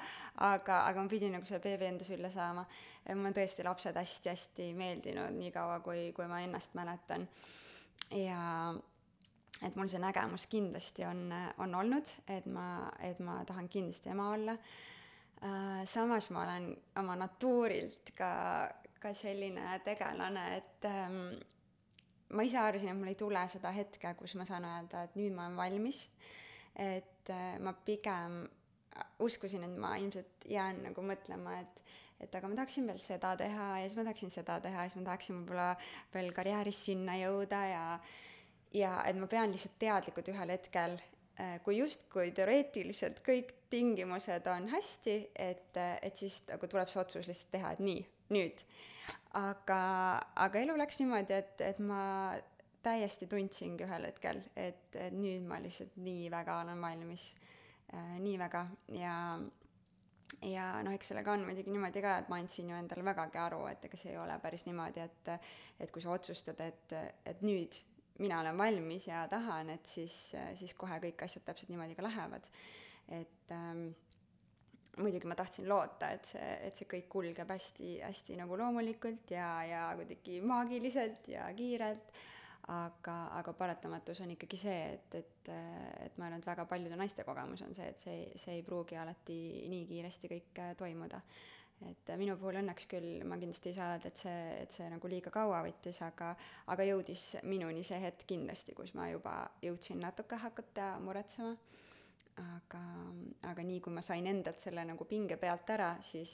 [0.45, 2.67] aga, aga ma pidin nagu selle beebi enda sülle saama.
[3.07, 7.27] mulle on tõesti lapsed hästi-hästi meeldinud, niikaua kui, kui ma ennast mäletan.
[8.13, 8.37] ja
[9.65, 14.29] et mul see nägemus kindlasti on, on olnud, et ma, et ma tahan kindlasti ema
[14.35, 15.81] olla uh,.
[15.85, 18.31] samas ma olen oma natuurilt ka,
[18.99, 21.21] ka selline tegelane, et um,
[22.29, 25.35] ma ise arvasin, et mul ei tule seda hetke, kus ma saan öelda, et nüüd
[25.35, 26.07] ma olen valmis.
[26.77, 28.43] et äh, ma pigem
[29.19, 31.81] uskusin, et ma ilmselt jään nagu mõtlema, et
[32.17, 34.97] et aga ma tahaksin veel seda teha ja siis ma tahaksin seda teha ja siis
[34.97, 35.67] ma tahaksin võib-olla
[36.15, 37.83] veel karjääris sinna jõuda ja
[38.73, 44.65] ja et ma pean lihtsalt teadlikult ühel hetkel äh, kui justkui teoreetiliselt kõik tingimused on
[44.71, 48.01] hästi, et, et siis nagu tuleb see otsus lihtsalt teha, et nii,
[48.33, 48.63] nüüd.
[49.37, 49.81] aga,
[50.45, 52.01] aga elu läks niimoodi, et, et ma
[52.83, 57.27] täiesti tundsingi ühel hetkel, et, et nüüd ma lihtsalt nii väga olen valmis
[57.93, 58.63] äh,, nii väga
[58.95, 59.15] ja
[60.43, 63.61] ja noh, eks sellega on muidugi niimoodi ka, et ma andsin ju endale vägagi aru,
[63.71, 65.31] et ega see ei ole päris niimoodi, et
[65.79, 67.79] et kui sa otsustad, et, et nüüd
[68.19, 70.15] mina olen valmis ja tahan, et siis,
[70.57, 72.49] siis kohe kõik asjad täpselt niimoodi ka lähevad.
[73.07, 73.89] et ähm,
[74.97, 79.51] muidugi ma tahtsin loota, et see, et see kõik kulgeb hästi, hästi nagu loomulikult ja,
[79.67, 82.17] ja kuidagi maagiliselt ja kiirelt
[82.67, 85.51] aga, aga paratamatus on ikkagi see, et, et,
[86.05, 88.97] et ma arvan, et väga paljude naiste kogemus on see, et see, see ei pruugi
[88.99, 89.37] alati
[89.71, 91.21] nii kiiresti kõik äh, toimuda.
[91.87, 95.11] et minu puhul õnneks küll, ma kindlasti ei saa öelda, et see, et see nagu
[95.11, 96.31] liiga kaua võttis, aga,
[96.73, 101.53] aga jõudis minuni see hetk kindlasti, kus ma juba jõudsin natuke hakata muretsema.
[102.43, 102.83] Aga,
[103.49, 106.33] aga nii, kui ma sain endalt selle nagu pinge pealt ära, siis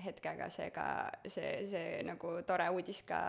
[0.00, 0.86] hetkega see ka,
[1.28, 3.20] see, see nagu tore uudis ka,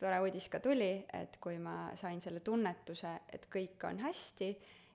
[0.00, 4.50] tore uudis ka tuli, et kui ma sain selle tunnetuse, et kõik on hästi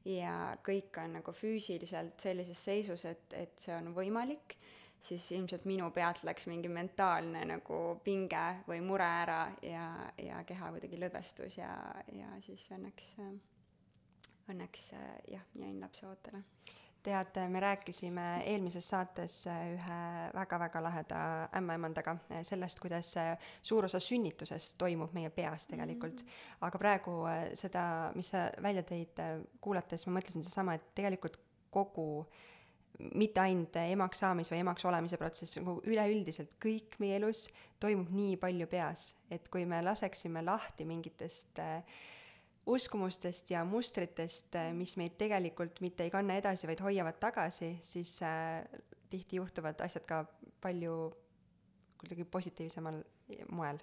[0.09, 4.57] ja kõik on nagu füüsiliselt sellises seisus, et, et see on võimalik,
[5.01, 9.85] siis ilmselt minu pealt läks mingi mentaalne nagu pinge või mure ära ja,
[10.21, 11.71] ja keha kuidagi lõdvestus ja,
[12.17, 13.15] ja siis õnneks,
[14.51, 14.91] õnneks
[15.31, 16.43] jah, jäin lapse ootele
[17.03, 19.97] tead, me rääkisime eelmises saates ühe
[20.35, 21.21] väga-väga laheda
[21.57, 23.13] ämmaemandaga sellest, kuidas
[23.61, 26.27] suur osa sünnitusest toimub meie peas tegelikult mm.
[26.27, 26.57] -hmm.
[26.67, 27.83] aga praegu äh, seda,
[28.15, 32.27] mis sa välja tõid, äh, kuulates ma mõtlesin sedasama, et tegelikult kogu
[33.15, 37.47] mitte ainult emaks saamis või emaks olemise protsess, nagu üleüldiselt kõik meie elus
[37.79, 41.83] toimub nii palju peas, et kui me laseksime lahti mingitest äh,
[42.65, 48.19] uskumustest ja mustritest, äh, mis meid tegelikult mitte ei kanna edasi, vaid hoiavad tagasi, siis
[48.23, 48.61] äh,
[49.09, 50.25] tihti juhtuvad asjad ka
[50.61, 51.11] palju
[52.01, 53.01] kuidagi positiivsemal
[53.51, 53.79] moel.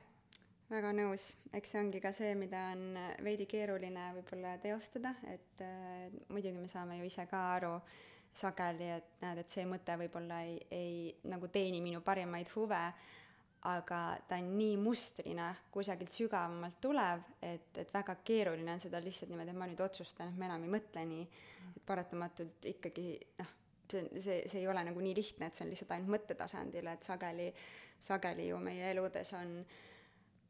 [0.69, 6.09] väga nõus, eks see ongi ka see, mida on veidi keeruline võib-olla teostada, et äh,
[6.29, 7.79] muidugi me saame ju ise ka aru
[8.39, 10.99] sageli, et näed, et see mõte võib-olla ei, ei
[11.31, 12.83] nagu teeni minu parimaid huve
[13.67, 19.33] aga ta on nii mustrina kusagilt sügavamalt tulev, et, et väga keeruline on seda lihtsalt
[19.33, 21.27] niimoodi, et ma nüüd otsustan, et ma enam ei mõtle nii,
[21.75, 23.09] et paratamatult ikkagi
[23.41, 23.53] noh,
[23.91, 27.11] see, see, see ei ole nagu nii lihtne, et see on lihtsalt ainult mõttetasandil, et
[27.11, 27.51] sageli,
[27.99, 29.79] sageli ju meie eludes on äh,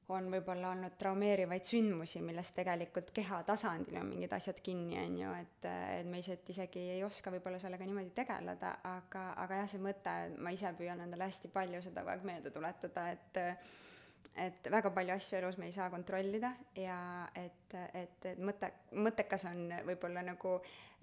[0.09, 5.33] on võib-olla olnud traumeerivaid sündmusi, millest tegelikult keha tasandil on mingid asjad kinni, on ju,
[5.43, 5.67] et,
[5.99, 10.15] et me ise, isegi ei oska võib-olla sellega niimoodi tegeleda, aga, aga jah, see mõte,
[10.41, 13.45] ma ise püüan endale hästi palju seda kogu aeg meelde tuletada, et
[14.39, 16.99] et väga palju asju elus me ei saa kontrollida ja
[17.39, 20.57] et, et, et mõte, mõttekas on võib-olla nagu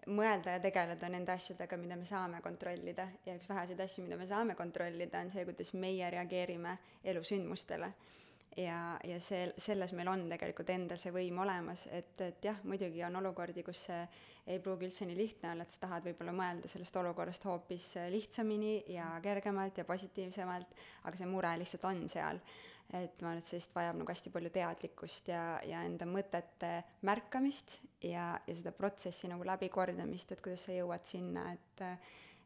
[0.08, 3.08] mõelda ja tegeleda nende asjadega, mida me saame kontrollida.
[3.26, 7.92] Ja üks väheseid asju, mida me saame kontrollida, on see, kuidas meie reageerime elusündmustele
[8.58, 13.04] ja, ja see, selles meil on tegelikult endal see võim olemas, et, et jah, muidugi
[13.08, 14.02] on olukordi, kus see
[14.52, 18.78] ei pruugi üldse nii lihtne olla, et sa tahad võib-olla mõelda sellest olukorrast hoopis lihtsamini
[18.94, 22.42] ja kergemalt ja positiivsemalt, aga see mure lihtsalt on seal.
[22.94, 26.76] et ma arvan, et sellest vajab nagu hästi palju teadlikkust ja, ja enda mõtete
[27.10, 31.90] märkamist ja, ja seda protsessi nagu läbikordamist, et kuidas sa jõuad sinna, et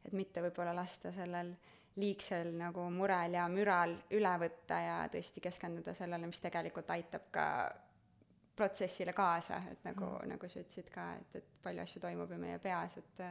[0.07, 5.43] et mitte võib-olla lasta sellel äh, liigsel nagu murel ja müral üle võtta ja tõesti
[5.43, 7.45] keskenduda sellele, mis tegelikult aitab ka
[8.59, 12.39] protsessile kaasa, et nagu mm., nagu sa ütlesid ka, et, et palju asju toimub ju
[12.41, 13.25] meie peas, et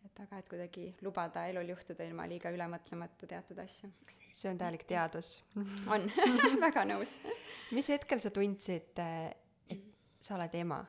[0.00, 3.90] et aga et kuidagi lubada elul juhtuda ilma liiga üle mõtlemata teatud asju.
[4.32, 5.42] see on täielik teadus
[5.90, 6.06] on
[6.66, 7.18] väga nõus.
[7.76, 8.96] mis hetkel sa tundsid,
[9.68, 9.84] et
[10.20, 10.80] sa oled ema?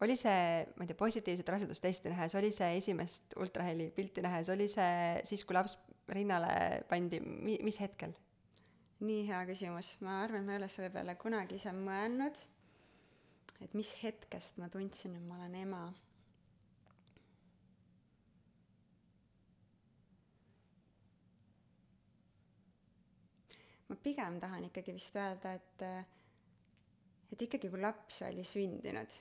[0.00, 4.68] oli see, ma ei tea, positiivset rasedustesti nähes, oli see esimest ultraheli pilti nähes, oli
[4.70, 5.76] see siis, kui laps
[6.10, 8.14] rinnale pandi, mi-, mis hetkel?
[9.00, 12.42] nii hea küsimus, ma arvan, ma ei ole selle peale kunagi ise mõelnud,
[13.64, 15.82] et mis hetkest ma tundsin, et ma olen ema.
[23.90, 25.82] ma pigem tahan ikkagi vist öelda, et
[27.32, 29.16] et ikkagi, kui laps oli sündinud,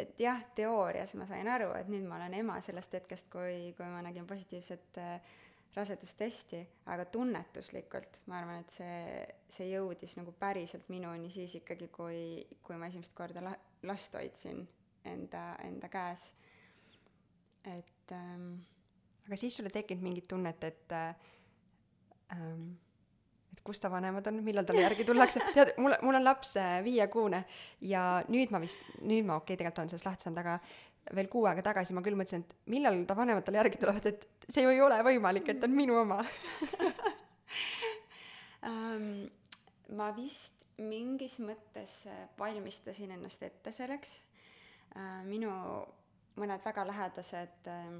[0.00, 3.88] et jah, teoorias ma sain aru, et nüüd ma olen ema sellest hetkest, kui, kui
[3.88, 5.38] ma nägin positiivset äh,
[5.74, 12.20] rasedustesti, aga tunnetuslikult ma arvan, et see, see jõudis nagu päriselt minuni siis ikkagi, kui,
[12.66, 13.56] kui ma esimest korda la-,
[13.86, 14.64] last hoidsin
[15.06, 16.32] enda, enda käes.
[17.64, 18.54] et ähm,
[19.26, 20.94] aga siis sul ei tekkinud mingit tunnet, et
[22.32, 22.70] ähm,
[23.52, 26.78] et kus ta vanemad on, millal talle järgi tullakse, tead, mul, mul on laps äh,
[26.84, 27.44] viiekuune
[27.86, 30.58] ja nüüd ma vist, nüüd ma okei okay,, tegelikult olen sellest lahti saanud, aga
[31.14, 34.64] veel kuu aega tagasi ma küll mõtlesin, et millal ta vanematele järgi tulevad, et see
[34.64, 36.20] ju ei ole võimalik, et on minu oma
[38.68, 39.12] um,.
[39.98, 41.96] ma vist mingis mõttes
[42.38, 44.18] valmistasin ennast ette selleks
[44.94, 45.22] uh,.
[45.26, 45.50] minu
[46.40, 47.96] mõned väga lähedased uh,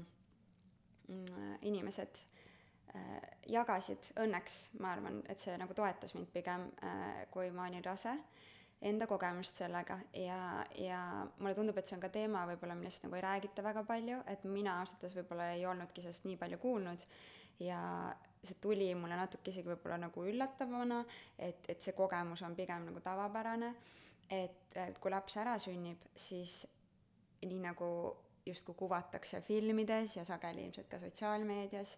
[1.67, 2.21] inimesed
[2.95, 3.19] uh,
[3.51, 8.15] jagasid õnneks, ma arvan, et see nagu toetas mind pigem uh,, kui ma olin rase
[8.81, 11.01] enda kogemust sellega ja, ja
[11.37, 14.43] mulle tundub, et see on ka teema võib-olla, millest nagu ei räägita väga palju, et
[14.49, 17.05] mina ausalt öeldes võib-olla ei olnudki sellest nii palju kuulnud.
[17.61, 17.81] Ja
[18.41, 21.03] see tuli mulle natuke isegi võib-olla nagu üllatavana,
[21.37, 23.75] et, et see kogemus on pigem nagu tavapärane,
[24.33, 26.63] et, et kui laps ära sünnib, siis
[27.45, 27.91] nii nagu
[28.45, 31.97] justkui kuvatakse filmides ja sageli ilmselt ka sotsiaalmeedias,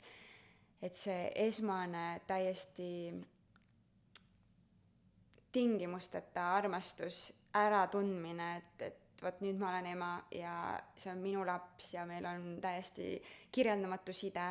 [0.84, 2.90] et see esmane täiesti
[5.54, 10.54] tingimusteta armastus, äratundmine, et, et vot nüüd ma olen ema ja
[11.00, 13.16] see on minu laps ja meil on täiesti
[13.54, 14.50] kirjeldamatu side,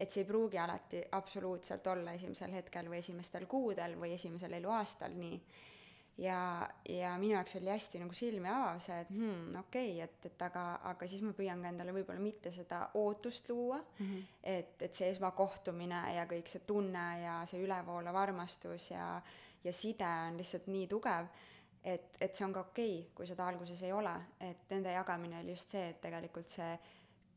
[0.00, 5.14] et see ei pruugi alati absoluutselt olla esimesel hetkel või esimestel kuudel või esimesel eluaastal
[5.18, 5.38] nii.
[6.22, 6.38] ja,
[6.88, 10.44] ja minu jaoks oli hästi nagu silmi avav see, et hmm, okei okay,, et, et
[10.46, 14.36] aga, aga siis ma püüan ka endale võib-olla mitte seda ootust luua mm, -hmm.
[14.42, 19.18] et, et see esmakohtumine ja kõik see tunne ja see ülevoolav armastus ja
[19.64, 21.28] ja side on lihtsalt nii tugev,
[21.84, 25.40] et, et see on ka okei okay,, kui seda alguses ei ole, et nende jagamine
[25.40, 26.70] oli just see, et tegelikult see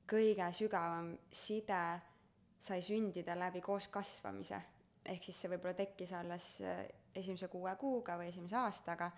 [0.08, 1.82] kõige sügavam side
[2.60, 4.62] sai sündida läbi koos kasvamise.
[5.08, 6.84] ehk siis see võib-olla tekkis alles äh,
[7.16, 9.12] esimese kuue kuuga või esimese aastaga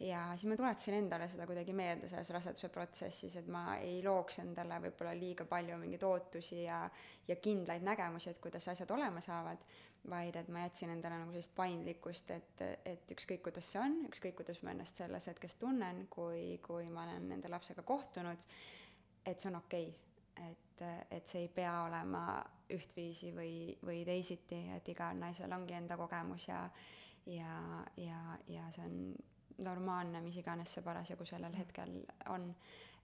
[0.00, 4.40] ja siis ma tuletasin endale seda kuidagi meelde selles raseduse protsessis, et ma ei looks
[4.42, 6.82] endale võib-olla liiga palju mingeid ootusi ja,
[7.28, 9.64] ja kindlaid nägemusi, et kuidas asjad olema saavad
[10.10, 14.36] vaid et ma jätsin endale nagu sellist paindlikkust, et, et ükskõik, kuidas see on, ükskõik,
[14.40, 18.44] kuidas ma ennast selles hetkes tunnen, kui, kui ma olen nende lapsega kohtunud,
[19.26, 20.50] et see on okei okay.
[20.50, 20.84] et,
[21.18, 22.26] et see ei pea olema
[22.72, 26.62] ühtviisi või, või teisiti, et igal naisel ongi enda kogemus ja
[27.26, 28.98] ja, ja, ja see on
[29.64, 31.96] normaalne, mis iganes see parasjagu sellel hetkel
[32.32, 32.50] on.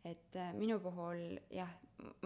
[0.05, 1.71] Et äh, minu puhul jah,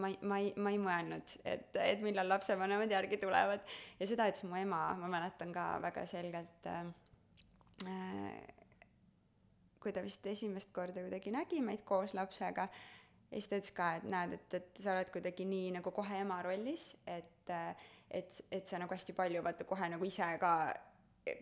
[0.00, 3.64] ma ei, ma ei, ma ei mõelnud, et, et millal lapsevanemad järgi tulevad.
[4.00, 6.86] Ja seda ütles mu ema, ma mäletan ka väga selgelt äh,,
[7.84, 8.38] äh,
[9.82, 12.64] kui ta vist esimest korda kuidagi nägi meid koos lapsega,
[13.30, 16.22] ja siis ta ütles ka, et näed, et, et sa oled kuidagi nii nagu kohe
[16.24, 20.56] ema rollis, et, äh, et, et sa nagu hästi palju vaata kohe nagu ise ka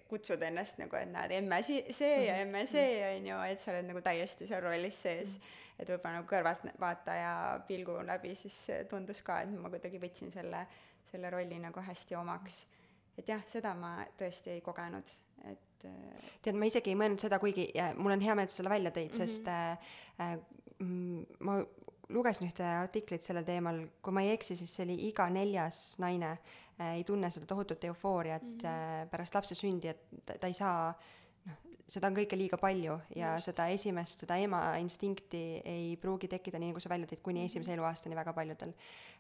[0.09, 3.73] kutsud ennast nagu, et näed, emme si-, see ja emme see, on ju, et sa
[3.73, 5.41] oled nagu täiesti seal rollis sees mm.
[5.41, 7.35] -hmm et võib-olla nagu kõrvaltvaataja
[7.69, 8.57] pilgu läbi siis
[8.91, 10.65] tundus ka, et ma kuidagi võtsin selle,
[11.11, 12.65] selle rolli nagu hästi omaks.
[13.19, 15.11] et jah, seda ma tõesti ei kogenud,
[15.51, 18.63] et äh, tead, ma isegi ei mõelnud seda, kuigi mul on hea meel, et sa
[18.63, 19.27] selle välja tõid mm, -hmm.
[19.27, 19.79] sest äh,
[20.21, 20.39] äh,
[21.41, 21.61] ma
[22.15, 26.37] lugesin ühte artiklit sellel teemal, kui ma ei eksi, siis see oli iga neljas naine
[26.79, 29.03] ei tunne seda tohutut eufooriat mm -hmm.
[29.05, 30.07] äh, pärast lapse sündi, et
[30.41, 30.95] ta, ei saa äh,
[31.91, 33.51] seda on kõike liiga palju ja Just.
[33.51, 37.51] seda esimest, seda ema instinkti ei pruugi tekkida, nii nagu sa välja tõid, kuni mhm.
[37.51, 38.73] esimese eluaastani väga paljudel.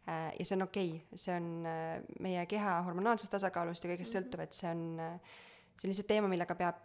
[0.08, 4.14] Äh, ja see on okei okay., see on äh, meie keha hormonaalsest tasakaalust ja kõigest
[4.14, 4.22] mhm.
[4.22, 5.36] sõltuv, et see on, äh,
[5.74, 6.80] see on lihtsalt teema, millega peab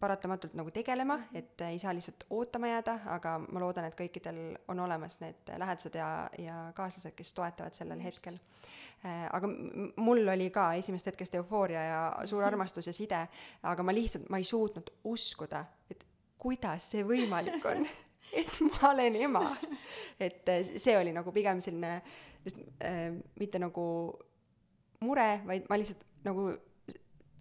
[0.00, 1.40] paratamatult nagu tegelema, mhm.
[1.42, 4.38] et ei saa lihtsalt ootama jääda, aga ma loodan, et kõikidel
[4.70, 8.14] on olemas need lähedased ja, ja kaaslased, kes toetavad sellel Just.
[8.14, 9.48] hetkel Äh, aga
[9.96, 13.20] mul oli ka esimesest hetkest eufooria ja suur armastus ja side,
[13.62, 16.04] aga ma lihtsalt, ma ei suutnud uskuda, et
[16.40, 17.86] kuidas see võimalik on
[18.40, 19.44] et ma olen ema.
[20.20, 22.98] et äh, see oli nagu pigem selline äh,
[23.40, 23.84] mitte nagu
[25.04, 26.50] mure, vaid ma lihtsalt nagu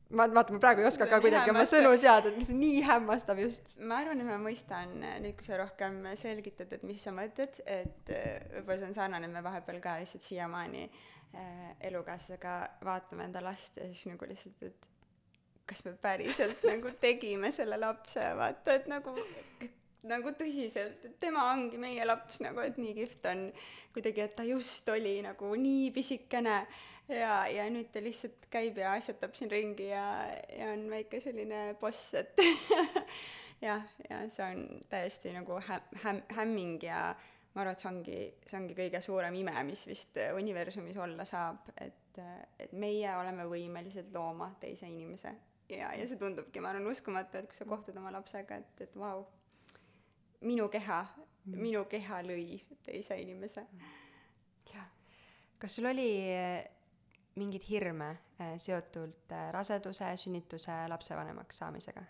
[0.10, 2.82] ma vaata, ma praegu ei oska ka kuidagi oma sõnu seada, et see on nii
[2.88, 3.76] hämmastav just.
[3.80, 8.13] ma arvan, et ma mõistan nüüd, kui sa rohkem selgitad, et mis sa mõtled, et
[8.56, 13.89] võib-olla see on sarnane, me vahepeal ka lihtsalt siiamaani äh, elukaaslasega vaatame enda last ja
[13.91, 14.89] siis nagu lihtsalt, et
[15.69, 19.13] kas me päriselt nagu tegime selle lapse, vaata, et nagu,
[20.07, 23.41] nagu tõsiselt, et tema ongi meie laps nagu, et nii kihvt on
[23.95, 26.55] kuidagi, et ta just oli nagu nii pisikene
[27.12, 30.05] ja, ja nüüd ta lihtsalt käib ja asjatab siin ringi ja,
[30.55, 32.39] ja on väike selline boss, et
[33.67, 37.09] jah, ja see on täiesti nagu hä-, häm-, hämming ja
[37.53, 41.71] ma arvan, et see ongi, see ongi kõige suurem ime, mis vist universumis olla saab,
[41.75, 42.21] et,
[42.62, 45.33] et meie oleme võimelised looma teise inimese.
[45.69, 48.95] ja, ja see tundubki, ma arvan, uskumatu, et kui sa kohtud oma lapsega, et, et
[48.97, 49.25] vau,
[50.41, 53.65] minu keha mm., minu keha lõi teise inimese.
[54.73, 54.87] jah.
[55.60, 56.63] kas sul oli eh,
[57.40, 58.10] mingeid hirme
[58.40, 62.06] eh, seotult eh, raseduse, sünnituse, lapsevanemaks saamisega?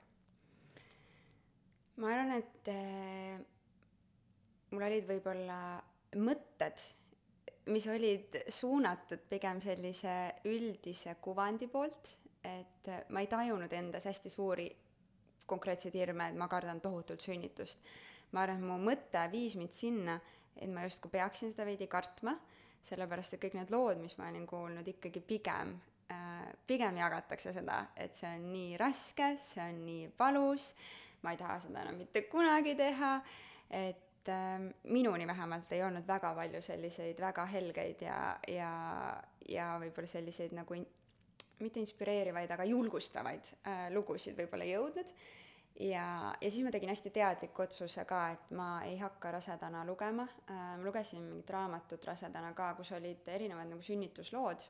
[2.00, 2.70] ma arvan, et
[4.72, 5.58] mul olid võib-olla
[6.16, 6.80] mõtted,
[7.74, 10.14] mis olid suunatud pigem sellise
[10.48, 14.70] üldise kuvandi poolt, et ma ei tajunud endas hästi suuri
[15.50, 17.84] konkreetseid hirme, et ma kardan tohutult sünnitust.
[18.32, 20.20] Ma arvan, et mu mõte viis mind sinna,
[20.60, 22.36] et ma justkui peaksin seda veidi kartma,
[22.90, 25.76] sellepärast et kõik need lood, mis ma olin kuulnud, ikkagi pigem
[26.12, 30.74] äh,, pigem jagatakse seda, et see on nii raske, see on nii valus,
[31.24, 33.16] ma ei taha seda enam mitte kunagi teha,
[33.82, 38.72] et äh, minuni vähemalt ei olnud väga palju selliseid väga helgeid ja, ja,
[39.50, 40.88] ja võib-olla selliseid nagu in,
[41.60, 45.14] mitte inspireerivaid, aga julgustavaid äh, lugusid võib-olla jõudnud.
[45.80, 50.28] Ja, ja siis ma tegin hästi teadliku otsuse ka, et ma ei hakka rasedana lugema
[50.50, 54.68] äh,, ma lugesin mingit raamatut rasedana ka, kus olid erinevad nagu sünnituslood.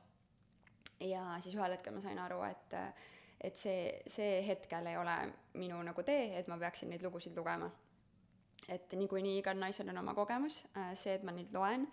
[0.99, 2.79] ja siis ühel hetkel ma sain aru, et
[3.41, 5.15] et see, see hetkel ei ole
[5.53, 7.69] minu nagu tee, et ma peaksin neid lugusid lugema
[8.67, 11.87] et niikuinii igal naisel on oma kogemus, äh, see, et ma nüüd loen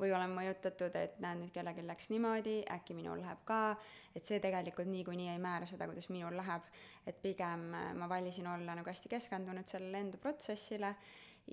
[0.00, 3.60] või olen mõjutatud, et näed, nüüd kellelgi läks niimoodi, äkki minul läheb ka,
[4.16, 6.68] et see tegelikult niikuinii ei määra seda, kuidas minul läheb,
[7.06, 10.94] et pigem äh, ma valisin olla nagu hästi keskendunud sellele enda protsessile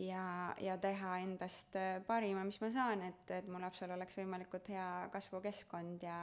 [0.02, 0.26] ja,
[0.62, 4.90] ja teha endast äh, parima, mis ma saan, et, et mu lapsel oleks võimalikult hea
[5.14, 6.20] kasvukeskkond ja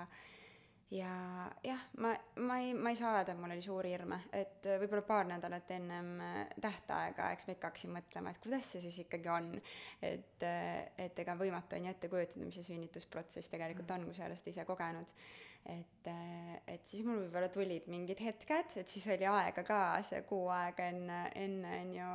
[0.92, 1.12] ja
[1.64, 2.12] jah, ma,
[2.44, 5.28] ma ei, ma ei saa öelda, et mul oli suuri hirme, et äh, võib-olla paar
[5.30, 9.48] nädalat ennem äh, tähtaega, eks ma ikka hakkasin mõtlema, et kuidas see siis ikkagi on.
[10.04, 14.16] et, äh, et ega võimatu on ju ette kujutada, mis see sünnitusprotsess tegelikult on, kui
[14.18, 15.16] sa ei ole seda ise kogenud.
[15.72, 16.08] et,
[16.66, 20.90] et siis mul võib-olla tulid mingid hetked, et siis oli aega ka, see kuu aega
[20.92, 22.08] enne, enne on ju,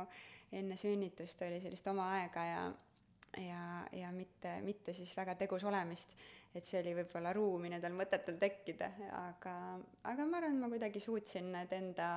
[0.58, 2.68] enne sünnitust oli sellist oma aega ja
[3.36, 3.62] ja,
[3.92, 6.14] ja mitte, mitte siis väga tegus olemist
[6.56, 8.88] et see oli võib-olla ruumi nendel mõtetel tekkida,
[9.20, 9.54] aga,
[10.10, 12.08] aga ma arvan, et ma kuidagi suutsin need enda,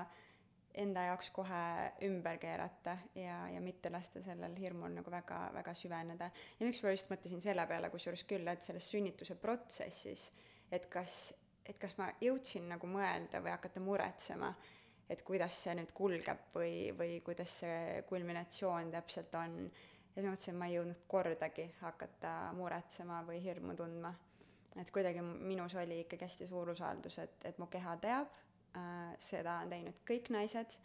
[0.81, 1.61] enda jaoks kohe
[2.07, 6.31] ümber keerata ja, ja mitte lasta sellel hirmul nagu väga, väga süveneda.
[6.59, 10.29] ja miks ma just mõtlesin selle peale, kusjuures küll, et selles sünnituse protsessis,
[10.71, 11.33] et kas,
[11.67, 14.53] et kas ma jõudsin nagu mõelda või hakata muretsema,
[15.11, 19.65] et kuidas see nüüd kulgeb või, või kuidas see kulminatsioon täpselt on
[20.15, 24.13] ja siis ma mõtlesin, ma ei jõudnud kordagi hakata muretsema või hirmu tundma.
[24.79, 28.27] et kuidagi minus oli ikkagi hästi suur usaldus, et, et mu keha teab
[28.75, 30.77] äh,, seda on teinud kõik naised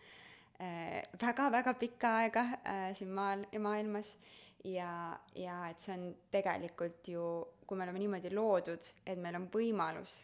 [0.61, 4.17] äh, väga-väga pikka aega äh, siin maal ja maailmas
[4.65, 7.23] ja, ja et see on tegelikult ju,
[7.67, 10.21] kui me oleme niimoodi loodud, et meil on võimalus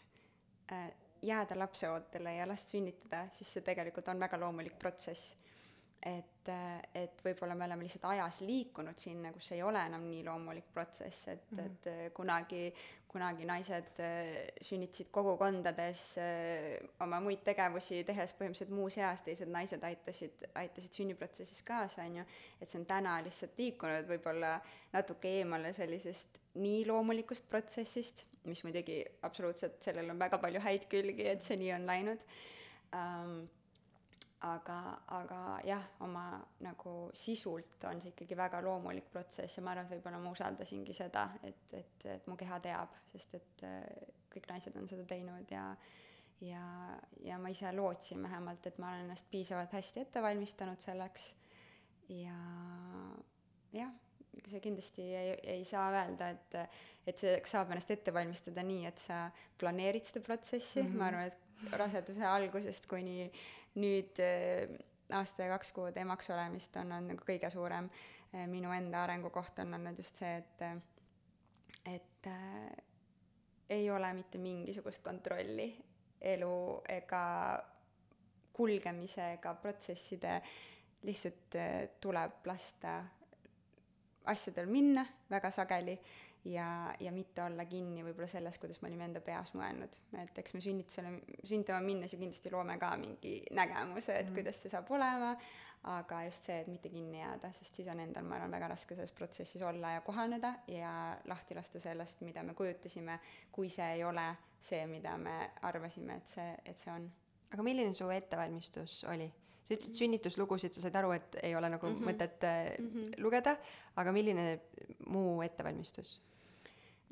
[0.72, 0.90] äh,
[1.22, 5.36] jääda lapseootele ja last sünnitada, siis see tegelikult on väga loomulik protsess
[6.02, 6.50] et,
[6.98, 11.28] et võib-olla me oleme lihtsalt ajas liikunud sinna, kus ei ole enam nii loomulik protsess,
[11.28, 12.00] et mm, -hmm.
[12.06, 12.62] et kunagi,
[13.12, 19.84] kunagi naised äh, sünnitasid kogukondades äh, oma muid tegevusi tehes põhimõtteliselt muus eas, teised naised
[19.84, 22.26] aitasid, aitasid sünniprotsessis kaasa, on ju,
[22.60, 24.58] et see on täna lihtsalt liikunud võib-olla
[24.92, 31.28] natuke eemale sellisest nii loomulikust protsessist, mis muidugi absoluutselt, sellel on väga palju häid külgi,
[31.28, 32.24] et see nii on läinud
[32.92, 33.36] um,
[34.48, 34.78] aga,
[35.18, 36.24] aga jah, oma
[36.64, 40.96] nagu sisult on see ikkagi väga loomulik protsess ja ma arvan, et võib-olla ma usaldasingi
[40.96, 43.82] seda, et, et, et mu keha teab, sest et äh,
[44.32, 45.66] kõik naised on seda teinud ja
[46.42, 46.62] ja,
[47.22, 51.28] ja ma ise lootsin vähemalt, et ma olen ennast piisavalt hästi ette valmistanud selleks
[52.10, 52.34] ja
[53.76, 53.92] jah,
[54.48, 56.58] see kindlasti ei, ei saa öelda, et,
[57.06, 59.24] et selleks saab ennast ette valmistada nii, et sa
[59.60, 60.98] planeerid seda protsessi mm, -hmm.
[60.98, 63.30] ma arvan, et raseduse algusest kuni
[63.80, 64.68] nüüd äh,
[65.12, 69.58] aasta ja kaks kuud emaks olemist on olnud nagu kõige suurem äh, minu enda arengukoht
[69.64, 70.76] on olnud just see, et äh,
[71.94, 72.70] et äh,
[73.70, 75.72] ei ole mitte mingisugust kontrolli
[76.20, 77.24] elu ega
[78.52, 80.36] kulgemise ega protsesside,
[81.02, 83.00] lihtsalt äh, tuleb lasta
[84.30, 85.96] asjadel minna väga sageli
[86.44, 89.98] ja, ja mitte olla kinni võib-olla selles, kuidas me olime enda peas mõelnud.
[90.22, 91.12] et eks me sünnitusele,
[91.44, 94.38] sünnitama minnes ju kindlasti loome ka mingi nägemuse, et mm.
[94.38, 95.32] kuidas see saab olema,
[95.92, 98.98] aga just see, et mitte kinni jääda, sest siis on endal, ma arvan, väga raske
[98.98, 100.94] selles protsessis olla ja kohaneda ja
[101.30, 103.18] lahti lasta sellest, mida me kujutasime,
[103.52, 104.26] kui see ei ole
[104.62, 105.36] see, mida me
[105.68, 107.06] arvasime, et see, et see on.
[107.52, 109.30] aga milline su ettevalmistus oli?
[109.62, 112.08] sa ütlesid sünnituslugusid, sa said aru, et ei ole nagu mm -hmm.
[112.10, 112.46] mõtet
[112.78, 113.22] mm -hmm.
[113.22, 113.56] lugeda,
[113.96, 114.60] aga milline
[115.06, 116.20] muu ettevalmistus?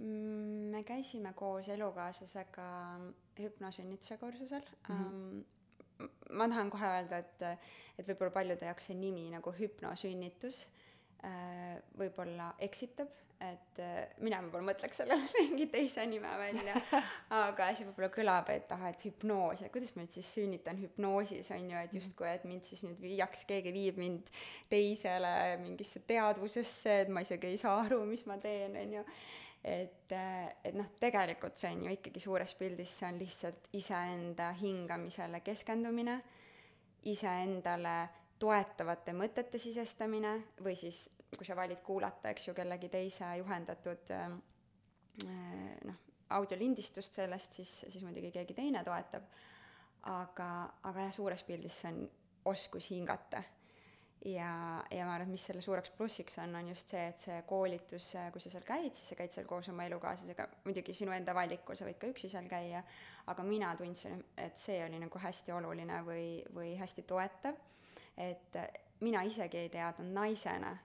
[0.00, 2.66] Mm, me käisime koos elukaaslasega
[3.38, 4.94] hüpnosünnituse kursusel mm.
[4.96, 5.42] -hmm.
[6.32, 7.42] Ma tahan kohe öelda, et,
[7.98, 10.62] et võib-olla paljude jaoks see nimi nagu hüpnosünnitus
[11.24, 13.12] äh, võib-olla eksitab,
[13.44, 16.78] et äh, mina võib-olla mõtleks sellele mingi teise nime välja,
[17.42, 21.52] aga asi võib-olla kõlab, et ah, et hüpnoos ja kuidas ma nüüd siis sünnitan hüpnoosis,
[21.56, 24.32] on ju, et justkui, et mind siis nüüd viiaks, keegi viib mind
[24.72, 29.06] teisele mingisse teadvusesse, et ma isegi ei saa aru, mis ma teen, on ju.
[29.64, 30.12] Et,
[30.64, 36.20] et noh, tegelikult see on ju ikkagi suures pildis, see on lihtsalt iseenda hingamisele keskendumine,
[37.10, 37.96] iseendale
[38.40, 44.32] toetavate mõtete sisestamine või siis kui sa valid kuulata, eks ju, kellegi teise juhendatud äh,
[45.86, 46.00] noh,
[46.36, 49.28] audiolindistust sellest, siis, siis muidugi keegi teine toetab,
[50.10, 50.50] aga,
[50.88, 52.04] aga jah, suures pildis see on
[52.50, 53.42] oskus hingata.
[54.24, 57.38] Ja, ja ma arvan, et mis selle suureks plussiks on, on just see, et see
[57.48, 61.34] koolitus, kui sa seal käid, siis sa käid seal koos oma elukaaslasega, muidugi sinu enda
[61.36, 62.82] valikul, sa võid ka üksi seal käia,
[63.32, 67.58] aga mina tundsin, et see oli nagu hästi oluline või, või hästi toetav,
[68.20, 68.60] et
[69.00, 70.76] mina isegi ei teadnud naisena,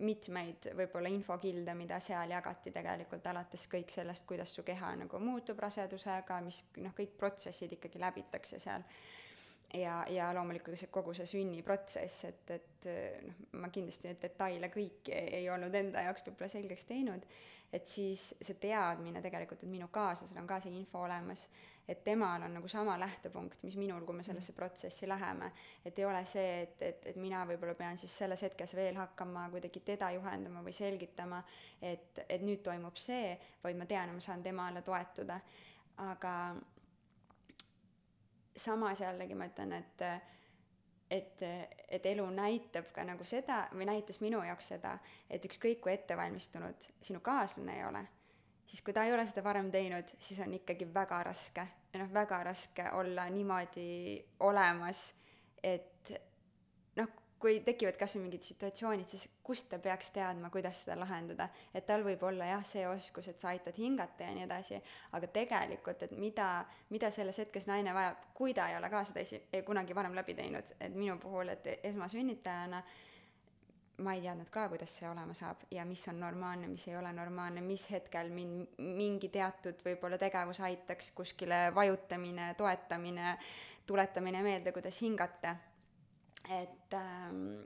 [0.00, 5.58] mitmeid võib-olla infokilde, mida seal jagati tegelikult, alates kõik sellest, kuidas su keha nagu muutub
[5.60, 8.86] rasedusega, mis noh, kõik protsessid ikkagi läbitakse seal.
[9.74, 12.90] Ja, ja loomulikult see kogu see sünniprotsess, et, et
[13.26, 17.26] noh, ma kindlasti neid detaile kõiki ei, ei olnud enda jaoks võib-olla selgeks teinud,
[17.72, 21.46] et siis see teadmine tegelikult, et minu kaaslasel on ka see info olemas,
[21.90, 25.52] et temal on nagu sama lähtepunkt, mis minul, kui me sellesse protsessi läheme.
[25.84, 29.48] et ei ole see, et, et, et mina võib-olla pean siis selles hetkes veel hakkama
[29.50, 31.42] kuidagi teda juhendama või selgitama,
[31.82, 35.40] et, et nüüd toimub see, vaid ma tean, ma saan temale toetuda.
[36.00, 36.34] aga
[38.60, 40.06] samas jällegi ma ütlen, et
[41.10, 41.42] et,
[41.88, 44.94] et elu näitab ka nagu seda või näitas minu jaoks seda,
[45.30, 48.04] et ükskõik kui ettevalmistunud sinu kaaslane ei ole,
[48.70, 51.66] siis kui ta ei ole seda varem teinud, siis on ikkagi väga raske.
[51.98, 55.08] Noh, väga raske olla niimoodi olemas,
[55.62, 56.12] et
[57.40, 61.48] kui tekivad kas või mingid situatsioonid, siis kust ta peaks teadma, kuidas seda lahendada.
[61.74, 64.80] et tal võib olla jah, see oskus, et sa aitad hingata ja nii edasi,
[65.16, 66.48] aga tegelikult, et mida,
[66.90, 70.34] mida selles hetkes naine vajab, kui ta ei ole ka seda esi-, kunagi varem läbi
[70.34, 72.82] teinud, et minu puhul, et esmasünnitajana
[74.00, 77.12] ma ei teadnud ka, kuidas see olema saab ja mis on normaalne, mis ei ole
[77.12, 83.34] normaalne, mis hetkel mind mingi teatud võib-olla tegevus aitaks, kuskile vajutamine, toetamine,
[83.86, 85.56] tuletamine meelde, kuidas hingata.
[86.48, 87.62] Et ähm,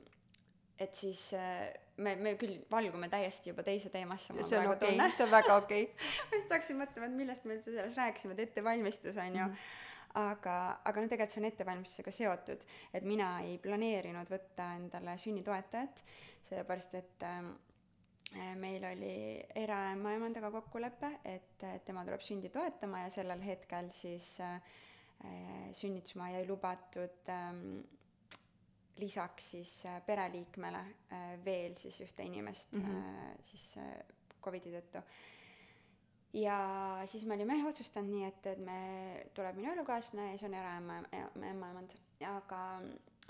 [0.79, 1.71] et siis äh,
[2.03, 4.33] me, me küll valgume täiesti juba teise teemasse.
[4.43, 6.07] see on okei okay., see on väga okei okay.
[6.29, 9.51] ma just hakkasin mõtlema, et millest me üldse selles rääkisime, et ettevalmistus on ju mm.
[9.51, 12.61] -hmm aga, aga no tegelikult see on ettevalmistusega seotud,
[12.95, 16.03] et mina ei planeerinud võtta endale sünnitoetajat,
[16.47, 23.43] sellepärast et äh, meil oli eraemaemandaga kokkulepe, et, et tema tuleb sündi toetama ja sellel
[23.43, 24.55] hetkel siis äh,
[25.75, 27.51] sünnitusmaja ei lubatud äh,
[28.97, 30.81] lisaks siis äh, pereliikmele
[31.11, 33.41] äh, veel siis ühte inimest mm -hmm.
[33.41, 33.75] siis
[34.41, 35.01] Covidi tõttu
[36.35, 36.57] ja
[37.05, 38.79] siis me olime jah otsustanud nii, et, et me,
[39.33, 40.99] tuleb minu elukaaslane ja siis on eraema,
[41.51, 41.95] emaemand,
[42.27, 42.61] aga,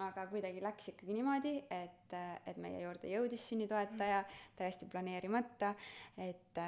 [0.07, 2.17] aga kuidagi läks ikkagi niimoodi, et,
[2.49, 4.23] et meie juurde jõudis sünnitoetaja
[4.57, 5.75] täiesti planeerimata,
[6.17, 6.61] et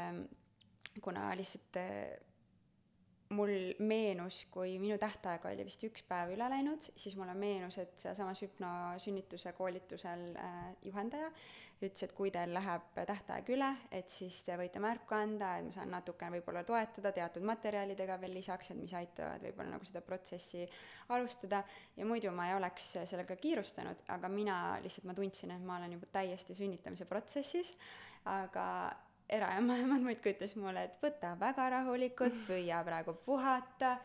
[1.01, 1.81] kuna lihtsalt
[3.35, 3.53] mul
[3.83, 8.41] meenus, kui minu tähtaeg oli vist üks päev üle läinud, siis mulle meenus, et sealsamas
[8.45, 11.31] hüpnosünnituse koolitusel äh, juhendaja
[11.77, 15.75] ütles, et kui teil läheb tähtaeg üle, et siis te võite märku anda, et ma
[15.75, 20.65] saan natukene võib-olla toetada teatud materjalidega veel lisaks, et mis aitavad võib-olla nagu seda protsessi
[21.13, 21.61] alustada.
[21.97, 25.97] Ja muidu ma ei oleks sellega kiirustanud, aga mina lihtsalt, ma tundsin, et ma olen
[25.97, 27.73] juba täiesti sünnitamise protsessis,
[28.25, 28.67] aga
[29.29, 33.97] eraema-emand muudkui ütles mulle, et võta väga rahulikult, püüa praegu puhata,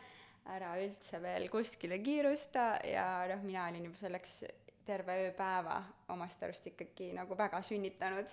[0.51, 4.41] ära üldse veel kuskile kiirusta ja noh, mina olin juba selleks
[4.87, 5.77] terve ööpäeva
[6.11, 8.33] omast arust ikkagi nagu väga sünnitanud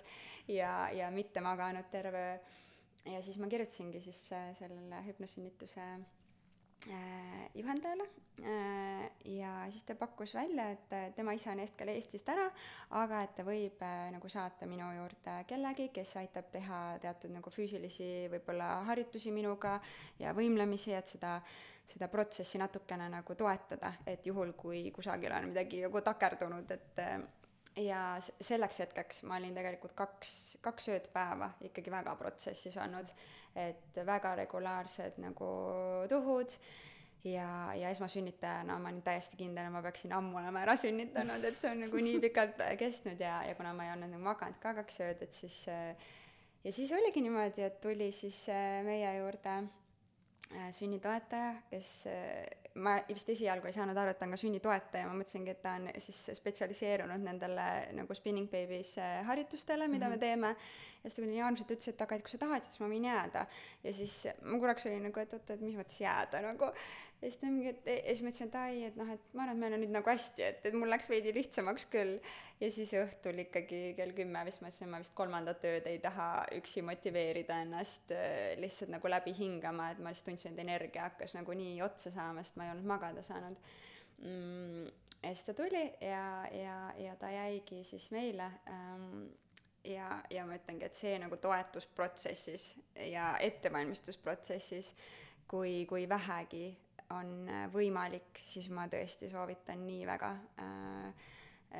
[0.50, 3.12] ja, ja mitte maganud terve öö.
[3.14, 5.86] ja siis ma kirjutasingi siis äh, sellele hüpnosünnituse
[7.54, 8.06] juhendajale
[8.40, 12.46] äh, ja siis ta pakkus välja, et tema ise on hetkel Eestist ära,
[12.96, 17.52] aga et ta võib äh, nagu saata minu juurde kellegi, kes aitab teha teatud nagu
[17.52, 19.76] füüsilisi võib-olla harjutusi minuga
[20.18, 21.38] ja võimlemisi, et seda
[21.90, 27.00] seda protsessi natukene nagu toetada, et juhul, kui kusagil on midagi nagu takerdunud, et
[27.76, 28.02] ja
[28.40, 30.32] selleks hetkeks ma olin tegelikult kaks,
[30.64, 33.12] kaks ööd päeva ikkagi väga protsessis olnud,
[33.58, 35.50] et väga regulaarsed nagu
[36.10, 36.56] tuhud
[37.24, 41.60] ja, ja esmasünnitajana ma olin täiesti kindel, et ma peaksin ammu olema ära sünnitanud, et
[41.60, 44.74] see on nagu nii pikalt kestnud ja, ja kuna ma ei olnud nagu maganud ka
[44.80, 48.42] kaks ööd, et siis ja siis oligi niimoodi, et tuli siis
[48.86, 54.34] meie juurde äh, sünnitoetaja, kes äh, ma vist esialgu ei saanud aru, et ta on
[54.34, 57.66] ka sünnitoetaja, ma mõtlesingi, et ta on siis spetsialiseerunud nendele
[57.98, 60.16] nagu spinning babies äh, harjutustele, mida mm -hmm.
[60.16, 60.56] me teeme.
[61.00, 63.06] Ja siis ta kuidagi armsalt ütles, et aga, et kui sa tahad, siis ma võin
[63.08, 63.44] jääda.
[63.84, 66.68] ja siis ma korraks olin nagu, et oota, et mis mõttes jääda nagu.
[67.20, 69.44] ja siis ta mingi, et ja siis ma ütlesin, et ai, et noh, et ma
[69.44, 72.16] arvan, et meil on nüüd nagu hästi, et, et mul läks veidi lihtsamaks küll.
[72.60, 76.30] ja siis õhtul ikkagi kell kümme vist mõtlesin, et ma vist kolmandat ööd ei taha
[76.60, 81.36] üksi motiveerida ennast äh, lihtsalt nagu läbi hingama, et ma lihtsalt tundsin, et energia hakkas
[81.38, 83.72] nagu nii otsa saama, sest ma ei olnud magada saanud
[84.20, 84.84] mm,.
[85.22, 89.30] ja siis ta tuli ja, ja, ja ta jäigi siis meile ähm,
[89.84, 92.74] ja, ja ma ütlengi, et see nagu toetusprotsessis
[93.10, 94.94] ja ettevalmistusprotsessis,
[95.50, 96.68] kui, kui vähegi
[97.16, 101.30] on võimalik, siis ma tõesti soovitan nii väga äh,.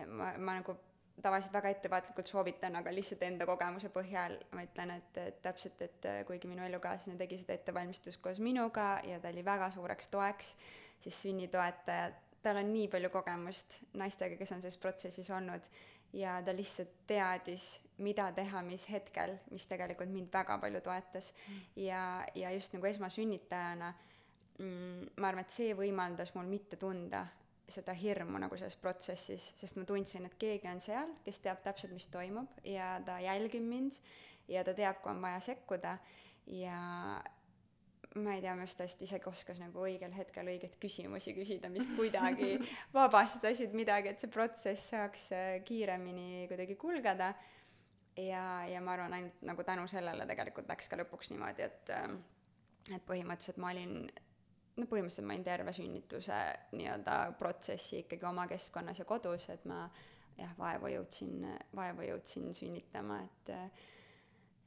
[0.07, 0.77] ma, ma nagu
[1.23, 6.09] tavaliselt väga ettevaatlikult soovitan, aga lihtsalt enda kogemuse põhjal ma ütlen, et, et täpselt, et
[6.27, 10.55] kuigi minu elukaaslane tegi seda ettevalmistust koos minuga ja ta oli väga suureks toeks,
[11.05, 12.11] siis sünnitoetaja,
[12.43, 15.69] tal on nii palju kogemust naistega, kes on selles protsessis olnud
[16.17, 21.61] ja ta lihtsalt teadis, mida teha, mis hetkel, mis tegelikult mind väga palju toetas mm.
[21.85, 23.93] ja, ja just nagu esmasünnitajana
[24.59, 27.27] mm, ma arvan, et see võimaldas mul mitte tunda
[27.71, 31.95] seda hirmu nagu selles protsessis, sest ma tundsin, et keegi on seal, kes teab täpselt,
[31.95, 34.01] mis toimub ja ta jälgib mind
[34.51, 35.95] ja ta teab, kui on vaja sekkuda
[36.51, 36.81] ja
[38.19, 41.87] ma ei tea, minu arust hästi isegi oskas nagu õigel hetkel õigeid küsimusi küsida, mis
[41.99, 42.57] kuidagi
[42.95, 47.33] vabastasid midagi, et see protsess saaks äh, kiiremini kuidagi kulgeda.
[48.27, 52.11] Ja, ja ma arvan, ainult nagu tänu sellele tegelikult läks ka lõpuks niimoodi, et äh,
[52.95, 53.95] et põhimõtteliselt ma olin
[54.81, 56.39] no põhimõtteliselt ma olin terve sünnituse
[56.77, 59.85] nii-öelda protsessi ikkagi oma keskkonnas ja kodus, et ma
[60.39, 61.45] jah, vaevu jõudsin,
[61.77, 63.53] vaevu jõudsin sünnitama, et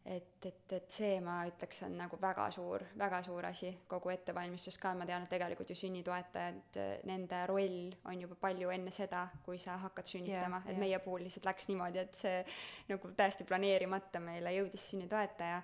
[0.05, 4.77] et, et, et see, ma ütleks, on nagu väga suur, väga suur asi, kogu ettevalmistus
[4.81, 9.61] ka, ma tean, et tegelikult ju sünnitoetajad, nende roll on juba palju enne seda, kui
[9.63, 10.59] sa hakkad sünnitama.
[10.59, 10.83] Yeah,, et yeah.
[10.83, 12.43] meie puhul lihtsalt läks niimoodi, et see
[12.91, 15.63] nagu täiesti planeerimata meile jõudis sünnitoetaja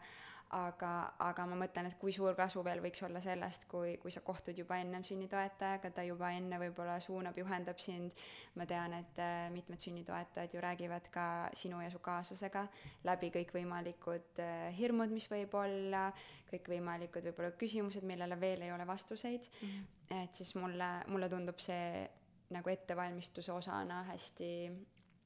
[0.55, 0.91] aga,
[1.21, 4.57] aga ma mõtlen, et kui suur kasu veel võiks olla sellest, kui, kui sa kohtud
[4.57, 8.17] juba ennem sünnitoetajaga, ta juba enne võib-olla suunab, juhendab sind,
[8.57, 12.65] ma tean, et äh, mitmed sünnitoetajad ju räägivad ka sinu ja su kaaslasega
[13.05, 16.07] läbi kõikvõimalikud äh, hirmud, mis võib olla,
[16.49, 20.23] kõikvõimalikud võib-olla küsimused, millele veel ei ole vastuseid mm, -hmm.
[20.23, 22.07] et siis mulle, mulle tundub see
[22.49, 24.49] nagu ettevalmistuse osana hästi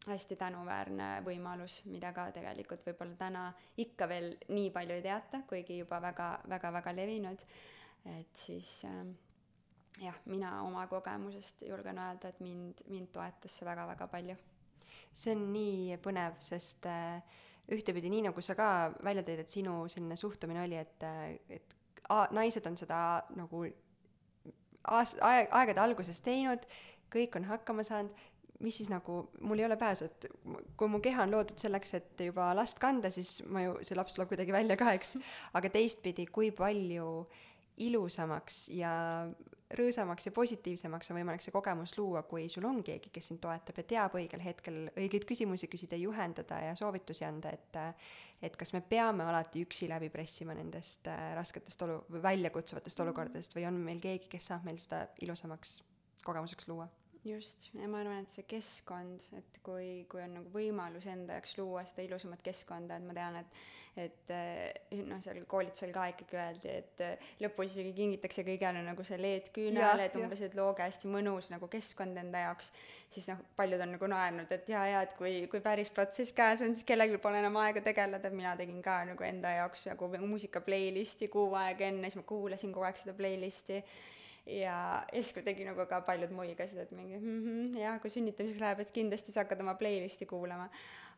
[0.08, 3.44] hästi tänuväärne võimalus, mida ka tegelikult võib-olla täna
[3.80, 7.46] ikka veel nii palju ei teata, kuigi juba väga, väga, väga levinud.
[8.20, 9.06] et siis äh,
[10.02, 14.36] jah, mina oma kogemusest julgen öelda, et mind, mind toetas see väga-väga palju.
[15.14, 17.22] see on nii põnev, sest äh,
[17.72, 18.68] ühtepidi nii, nagu sa ka
[19.04, 21.78] välja tõid, et sinu selline suhtumine oli, et, äh, et
[22.10, 23.00] a, naised on seda
[23.38, 23.66] nagu
[24.84, 26.66] aast-, aeg, aegade alguses teinud,
[27.14, 28.24] kõik on hakkama saanud
[28.64, 30.28] mis siis nagu, mul ei ole pääsu, et
[30.80, 34.16] kui mu keha on loodud selleks, et juba last kanda, siis ma ju, see laps
[34.16, 35.18] tuleb kuidagi välja ka, eks.
[35.60, 37.10] aga teistpidi, kui palju
[37.84, 38.94] ilusamaks ja
[39.74, 43.80] rõõsamaks ja positiivsemaks on võimalik see kogemus luua, kui sul on keegi, kes sind toetab
[43.82, 47.82] ja teab õigel hetkel õigeid küsimusi küsida, juhendada ja soovitusi anda, et
[48.44, 53.56] et kas me peame alati üksi läbi pressima nendest äh, rasketest olu- või väljakutsuvatest olukordadest
[53.56, 55.78] või on meil keegi, kes saab meil seda ilusamaks
[56.28, 56.90] kogemuseks luua
[57.26, 61.56] just, ja ma arvan, et see keskkond, et kui, kui on nagu võimalus enda jaoks
[61.60, 63.64] luua seda ilusamat keskkonda, et ma tean, et
[63.94, 69.06] et eh, noh, seal koolitusel ka ikkagi öeldi, et eh, lõpus isegi kingitakse kõigele nagu
[69.06, 72.72] see LED-küünal, et umbes, et looge hästi mõnus nagu keskkond enda jaoks,
[73.14, 76.66] siis noh, paljud on nagu naernud, et jaa, jaa, et kui, kui päris protsess käes
[76.66, 80.64] on, siis kellelgi pole enam aega tegeleda, mina tegin ka nagu enda jaoks nagu muusika
[80.66, 83.84] playlist'i kuu aega enne, siis ma kuulasin kogu aeg seda playlist'i
[84.46, 84.78] ja
[85.12, 88.92] siis kuidagi nagu ka paljud muigasid, et mingi mm -hmm, jah, kui sünnitamiseks läheb, et
[88.92, 90.70] kindlasti sa hakkad oma playlist'i kuulama.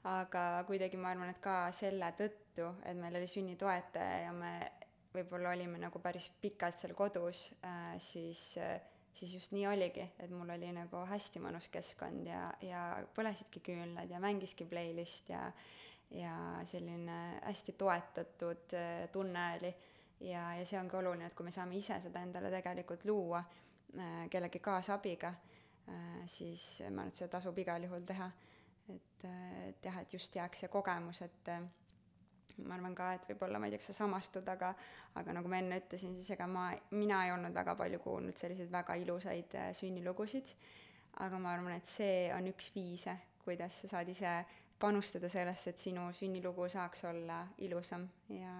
[0.06, 4.72] aga kuidagi ma arvan, et ka selle tõttu, et meil oli sünnitoetaja ja me
[5.16, 8.82] võib-olla olime nagu päris pikalt seal kodus äh,, siis äh,
[9.16, 12.82] siis just nii oligi, et mul oli nagu hästi mõnus keskkond ja, ja
[13.16, 15.52] põlesidki küünlad ja mängiski playlist ja
[16.12, 19.72] ja selline hästi toetatud äh, tunne oli
[20.20, 24.26] ja, ja see ongi oluline, et kui me saame ise seda endale tegelikult luua äh,
[24.32, 28.32] kellegi kaasabiga äh,, siis ma arvan, et seda tasub igal juhul teha.
[28.90, 31.62] et, äh, et jah, et just jääks see kogemus, et äh,
[32.64, 34.74] ma arvan ka, et võib-olla, ma ei tea, kas sa samastud, aga
[35.20, 38.72] aga nagu ma enne ütlesin, siis ega ma, mina ei olnud väga palju kuulnud selliseid
[38.72, 40.56] väga ilusaid äh, sünnilugusid,
[41.26, 44.36] aga ma arvan, et see on üks viise, kuidas sa saad ise
[44.80, 48.54] panustada sellesse, et sinu sünnilugu saaks olla ilusam ja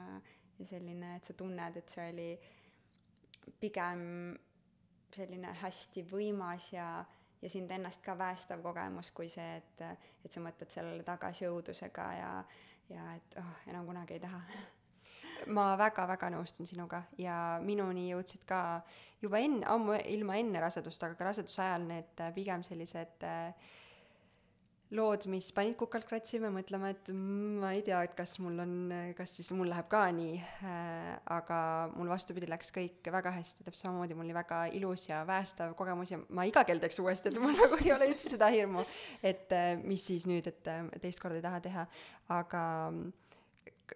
[0.60, 2.30] ja selline, et sa tunned, et see oli
[3.62, 4.02] pigem
[5.16, 6.88] selline hästi võimas ja,
[7.42, 9.84] ja sind ennast ka päästev kogemus, kui see, et,
[10.26, 12.32] et sa mõtled sellele tagasi õudusega ja,
[12.92, 14.42] ja et oh, enam kunagi ei taha.
[15.52, 18.60] Ma väga-väga nõustun sinuga ja minuni jõudsid ka
[19.22, 23.74] juba enne, ammu ilma enne rasedust, aga ka raseduse ajal need äh, pigem sellised äh,
[24.96, 28.76] lood, mis panid kukalt kratsima, mõtlema, et mm, ma ei tea, et kas mul on,
[29.18, 31.60] kas siis mul läheb ka nii äh,, aga
[31.96, 36.16] mul vastupidi, läks kõik väga hästi, täpselt samamoodi, mul oli väga ilus ja päästav kogemus
[36.16, 38.86] ja ma iga kell teeks uuesti, et mul nagu ei ole üldse seda hirmu,
[39.26, 41.86] et äh, mis siis nüüd, et äh, teist korda ei taha teha,
[42.36, 42.66] aga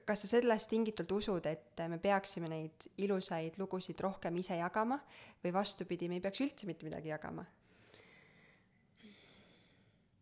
[0.05, 4.99] kas sa sellest tingitult usud, et me peaksime neid ilusaid lugusid rohkem ise jagama
[5.43, 7.45] või vastupidi, me ei peaks üldse mitte midagi jagama?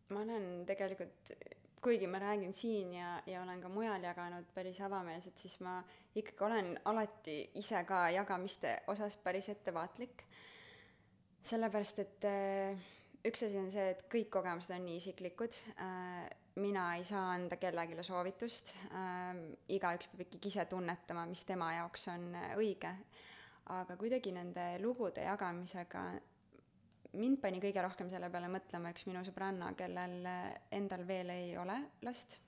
[0.09, 1.31] Ma olen tegelikult,
[1.83, 5.79] kuigi ma räägin siin ja, ja olen ka mujal jaganud päris avameelselt, siis ma
[6.15, 10.23] ikkagi olen alati ise ka jagamiste osas päris ettevaatlik.
[11.47, 12.87] sellepärast, et äh,
[13.27, 16.27] üks asi on see, et kõik kogemused on nii isiklikud äh,,
[16.57, 19.37] mina ei saa anda kellelegi soovitust äh,,
[19.69, 22.95] igaüks peab ikkagi ise tunnetama, mis tema jaoks on õige.
[23.67, 26.03] aga kuidagi nende lugude jagamisega
[27.13, 30.27] mind pani kõige rohkem selle peale mõtlema üks minu sõbranna, kellel
[30.75, 32.39] endal veel ei ole last.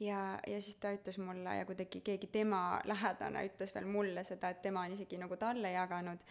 [0.00, 4.50] ja, ja siis ta ütles mulle ja kuidagi keegi tema lähedane ütles veel mulle seda,
[4.50, 6.24] et tema on isegi nagu talle jaganud,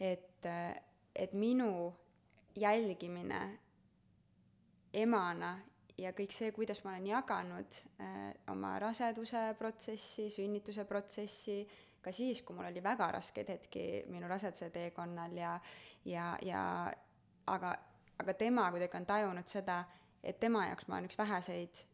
[0.00, 0.46] et,
[1.14, 1.94] et minu
[2.58, 3.40] jälgimine
[4.94, 5.56] emana
[5.98, 11.60] ja kõik see, kuidas ma olen jaganud äh, oma raseduse protsessi, sünnituse protsessi,
[12.02, 15.58] ka siis, kui mul oli väga raskeid hetki minu raseduse teekonnal ja,
[16.04, 16.62] ja, ja
[17.46, 17.74] aga,
[18.18, 19.82] aga tema kuidagi on tajunud seda,
[20.22, 21.84] et tema jaoks ma olen üks väheseid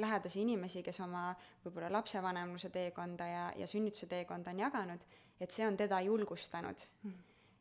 [0.00, 1.30] lähedasi inimesi, kes oma
[1.64, 5.02] võib-olla lapsevanemluse teekonda ja, ja sünnituse teekonda on jaganud,
[5.40, 7.18] et see on teda julgustanud mm.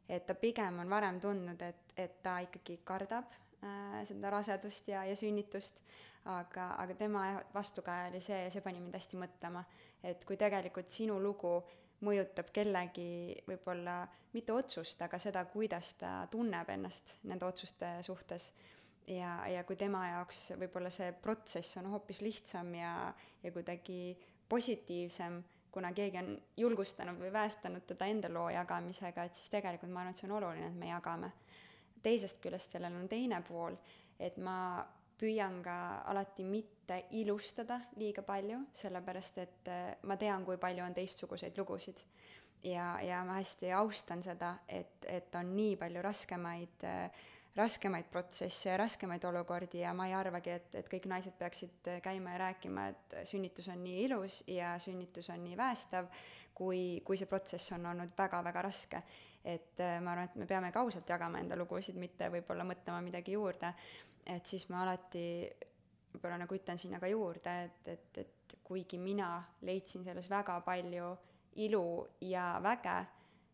[0.09, 5.03] et ta pigem on varem tundnud, et, et ta ikkagi kardab äh, seda rasedust ja,
[5.05, 5.82] ja sünnitust,
[6.30, 9.64] aga, aga tema vastukaja oli see ja see pani mind hästi mõtlema,
[10.04, 11.58] et kui tegelikult sinu lugu
[12.06, 14.02] mõjutab kellegi võib-olla
[14.34, 18.54] mitte otsust, aga seda, kuidas ta tunneb ennast nende otsuste suhtes.
[19.08, 23.14] ja, ja kui tema jaoks võib-olla see protsess on hoopis lihtsam ja,
[23.44, 24.18] ja kuidagi
[24.50, 30.04] positiivsem, kuna keegi on julgustanud või päästanud teda enda loo jagamisega, et siis tegelikult ma
[30.04, 31.32] arvan, et see on oluline, et me jagame.
[32.04, 33.76] teisest küljest sellel on teine pool,
[34.20, 34.86] et ma
[35.20, 35.76] püüan ka
[36.09, 42.05] alati mitte ilustada liiga palju, sellepärast et äh, ma tean, kui palju on teistsuguseid lugusid.
[42.63, 47.28] ja, ja ma hästi austan seda, et, et on nii palju raskemaid äh,
[47.59, 52.36] raskemaid protsesse ja raskemaid olukordi ja ma ei arvagi, et, et kõik naised peaksid käima
[52.36, 56.07] ja rääkima, et sünnitus on nii ilus ja sünnitus on nii päästav,
[56.55, 59.03] kui, kui see protsess on olnud väga-väga raske.
[59.43, 63.38] et ma arvan, et me peame ka ausalt jagama enda lugusid, mitte võib-olla mõtlema midagi
[63.38, 63.72] juurde
[64.26, 65.26] et siis ma alati
[66.13, 71.09] võib-olla nagu ütlen sinna ka juurde, et, et, et kuigi mina leidsin selles väga palju
[71.61, 71.84] ilu
[72.26, 72.95] ja väge,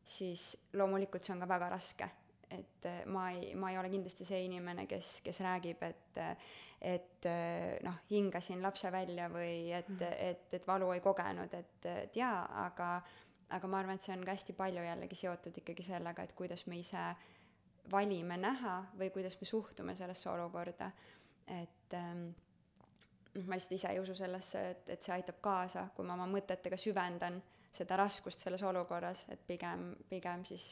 [0.06, 2.10] siis loomulikult see on ka väga raske.
[2.56, 6.20] et eh, ma ei, ma ei ole kindlasti see inimene, kes, kes räägib, et
[6.86, 10.18] et eh, noh, hingasin lapse välja või et, mhm.
[10.30, 13.00] et, et valu ei kogenud, et, et jaa, aga
[13.56, 16.66] aga ma arvan, et see on ka hästi palju jällegi seotud ikkagi sellega, et kuidas
[16.68, 17.02] me ise
[17.92, 20.92] valime näha või kuidas me suhtume sellesse olukorda.
[21.48, 22.30] et ähm,
[23.36, 26.28] noh, ma lihtsalt ise ei usu sellesse, et, et see aitab kaasa, kui ma oma
[26.30, 27.42] mõtetega süvendan
[27.76, 30.72] seda raskust selles olukorras, et pigem, pigem siis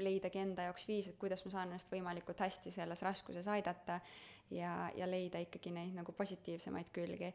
[0.00, 4.00] leidagi enda jaoks viis, et kuidas ma saan ennast võimalikult hästi selles raskuses aidata
[4.50, 7.32] ja, ja leida ikkagi neid nagu positiivsemaid külgi.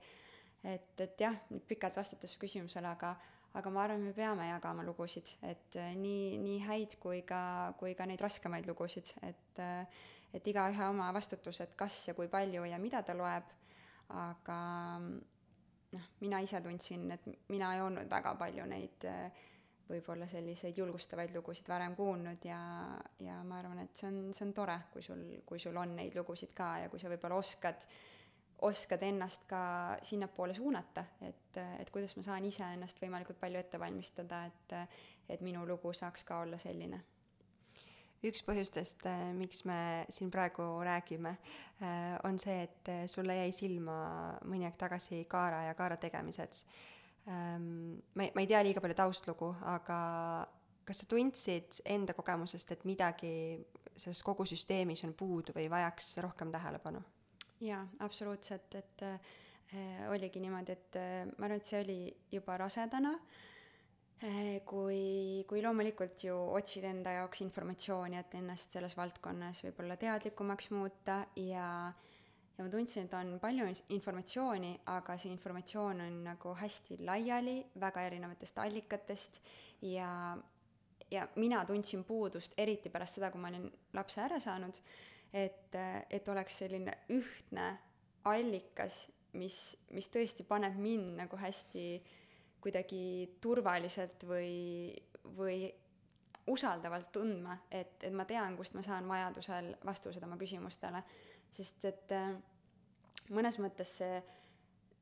[0.63, 3.15] et, et jah, pikalt vastates su küsimusele, aga
[3.55, 7.95] aga ma arvan, me peame jagama lugusid, et äh, nii, nii häid kui ka, kui
[7.95, 10.03] ka neid raskemaid lugusid, et äh,
[10.35, 13.51] et igaühe oma vastutus, et kas ja kui palju ja mida ta loeb,
[14.19, 14.57] aga
[14.99, 19.45] noh, mina ise tundsin, et mina ei olnud väga palju neid äh,
[19.87, 22.59] võib-olla selliseid julgustavaid lugusid varem kuulnud ja,
[23.21, 26.17] ja ma arvan, et see on, see on tore, kui sul, kui sul on neid
[26.17, 28.03] lugusid ka ja kui sa võib-olla oskad äh,
[28.66, 29.61] oskad ennast ka
[30.03, 34.78] sinnapoole suunata, et, et kuidas ma saan ise ennast võimalikult palju ette valmistada, et,
[35.30, 37.03] et minu lugu saaks ka olla selline
[38.26, 39.05] üks põhjustest,
[39.38, 39.78] miks me
[40.09, 41.36] siin praegu räägime,
[42.26, 43.97] on see, et sulle jäi silma
[44.49, 46.63] mõni aeg tagasi Kaara ja Kaara tegemised.
[47.30, 49.97] Ähm, ma ei, ma ei tea liiga palju taustlugu, aga
[50.86, 53.34] kas sa tundsid enda kogemusest, et midagi
[53.95, 57.01] selles kogu süsteemis on puudu või vajaks rohkem tähelepanu?
[57.61, 59.19] Jaa, absoluutselt, et äh,
[60.11, 61.99] oligi niimoodi, et äh, ma arvan, et see oli
[62.31, 63.15] juba rasedana
[64.23, 70.69] Eh, kui, kui loomulikult ju otsid enda jaoks informatsiooni, et ennast selles valdkonnas võib-olla teadlikumaks
[70.71, 71.65] muuta ja
[72.55, 78.05] ja ma tundsin, et on palju informatsiooni, aga see informatsioon on nagu hästi laiali, väga
[78.07, 79.41] erinevatest allikatest
[79.83, 80.07] ja
[81.11, 84.79] ja mina tundsin puudust, eriti pärast seda, kui ma olin lapse ära saanud,
[85.36, 85.75] et,
[86.09, 87.65] et oleks selline ühtne
[88.25, 89.05] allikas,
[89.36, 89.57] mis,
[89.91, 91.88] mis tõesti paneb mind nagu hästi
[92.63, 93.01] kuidagi
[93.43, 94.95] turvaliselt või,
[95.38, 95.67] või
[96.49, 101.03] usaldavalt tundma, et, et ma tean, kust ma saan vajadusel vastused oma küsimustele.
[101.55, 102.33] sest et äh,
[103.31, 104.21] mõnes mõttes see,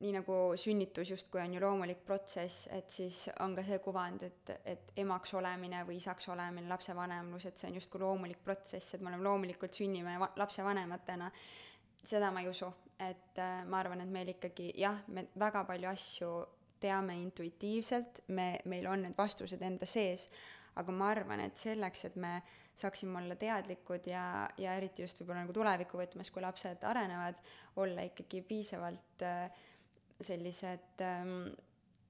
[0.04, 4.52] nii nagu sünnitus justkui on ju loomulik protsess, et siis on ka see kuvand, et,
[4.68, 9.14] et emaks olemine või isaks olemine, lapsevanemlus, et see on justkui loomulik protsess, et me
[9.14, 11.30] oleme loomulikult sünnime va-, lapsevanematena,
[12.04, 12.72] seda ma ei usu.
[13.04, 16.28] et äh, ma arvan, et meil ikkagi jah, me väga palju asju
[16.80, 20.28] teame intuitiivselt, me, meil on need vastused enda sees,
[20.80, 22.38] aga ma arvan, et selleks, et me
[22.80, 24.24] saaksime olla teadlikud ja,
[24.58, 27.42] ja eriti just võib-olla nagu tuleviku võtmes, kui lapsed arenevad,
[27.82, 29.64] olla ikkagi piisavalt äh,
[30.22, 31.54] sellised ähm,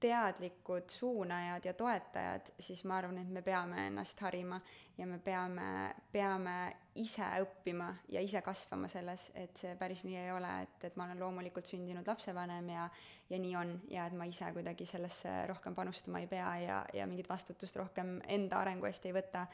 [0.04, 4.58] teadlikud suunajad ja toetajad, siis ma arvan, et me peame ennast harima
[4.98, 6.56] ja me peame, peame
[7.00, 11.06] ise õppima ja ise kasvama selles, et see päris nii ei ole, et, et ma
[11.08, 12.88] olen loomulikult sündinud lapsevanem ja
[13.30, 17.06] ja nii on ja et ma ise kuidagi sellesse rohkem panustama ei pea ja, ja
[17.08, 19.46] mingit vastutust rohkem enda arengu eest ei võta.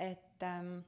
[0.00, 0.78] et ähm,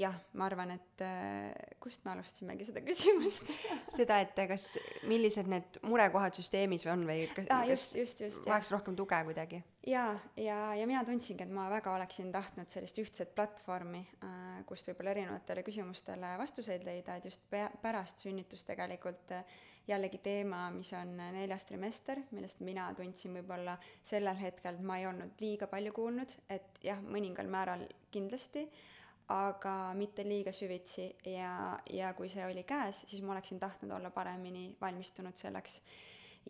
[0.00, 3.48] jah, ma arvan, et äh, kust me alustasimegi seda küsimust
[3.96, 4.68] seda, et kas,
[5.08, 9.20] millised need murekohad süsteemis või on või kas ah,, just, just, just, vajaks rohkem tuge
[9.28, 9.62] kuidagi?
[9.86, 14.58] jaa, ja, ja, ja mina tundsingi, et ma väga oleksin tahtnud sellist ühtset platvormi äh,,
[14.68, 19.56] kust võib-olla erinevatele küsimustele vastuseid leida, et just pea, pärast sünnitust tegelikult äh,
[19.88, 25.40] jällegi teema, mis on neljas trimester, millest mina tundsin võib-olla sellel hetkel, ma ei olnud
[25.40, 28.92] liiga palju kuulnud, et jah, mõningal määral kindlasti äh,,
[29.32, 34.10] aga mitte liiga süvitsi ja, ja kui see oli käes, siis ma oleksin tahtnud olla
[34.14, 35.80] paremini valmistunud selleks.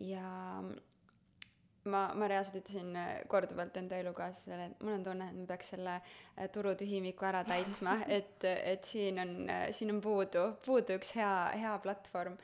[0.01, 0.27] ja
[1.89, 2.93] ma, ma reaalselt ütlesin
[3.31, 7.97] korduvalt enda elukaaslasele, et mul on tunne, et ma peaks selle äh, turutühimiku ära täitma,
[8.19, 9.35] et, et siin on,
[9.73, 12.37] siin on puudu, puudu üks hea, hea platvorm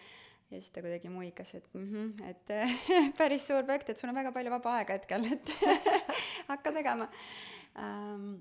[0.53, 2.55] ja siis ta kuidagi muigas, et mhmh, et
[3.19, 5.53] päris suur projekt, et sul on väga palju vaba aega hetkel, et
[6.51, 7.09] hakka tegema
[7.77, 8.33] um,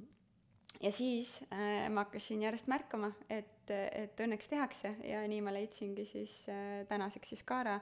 [0.83, 6.05] ja siis äh, ma hakkasin järjest märkama, et, et õnneks tehakse ja nii ma leidsingi
[6.09, 7.79] siis äh, tänaseks siis Kaara.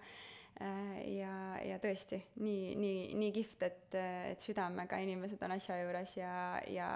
[0.61, 1.35] Äh, ja,
[1.65, 3.95] ja tõesti nii, nii, nii kihvt, et,
[4.33, 6.33] et südamega inimesed on asja juures ja,
[6.69, 6.89] ja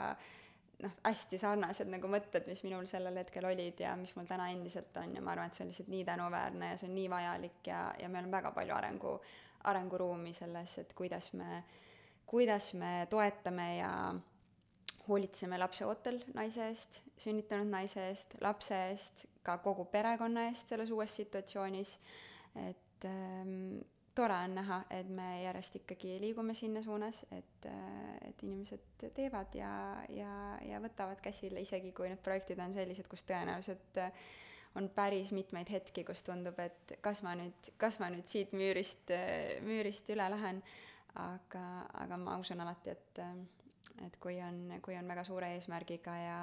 [0.83, 4.97] noh, hästi sarnased nagu mõtted, mis minul sellel hetkel olid ja mis mul täna endiselt
[5.01, 5.17] on.
[5.17, 7.81] Ja ma arvan, et see on lihtsalt nii tänuväärne ja see on nii vajalik ja,
[8.03, 9.17] ja meil on väga palju arengu,
[9.71, 11.63] arenguruumi selles, et kuidas me,
[12.29, 13.93] kuidas me toetame ja
[15.09, 20.93] hoolitseme lapse ootel naise eest, sünnitanud naise eest, lapse eest, ka kogu perekonna eest selles
[20.95, 21.99] uues situatsioonis,
[22.69, 23.83] et ähm,
[24.15, 29.55] tore on näha, et me järjest ikkagi liigume sinna suunas, et, äh, et inimesed teevad
[29.59, 29.75] ja,
[30.09, 30.33] ja,
[30.63, 34.25] ja võtavad käsile, isegi kui need projektid on sellised, kus tõenäoliselt äh,
[34.79, 39.11] on päris mitmeid hetki, kus tundub, et kas ma nüüd, kas ma nüüd siit müürist,
[39.15, 40.63] äh, müürist üle lähen,
[41.21, 41.67] aga,
[42.07, 43.23] aga ma usun alati, et
[44.03, 46.39] et kui on, kui on väga suure eesmärgiga ja,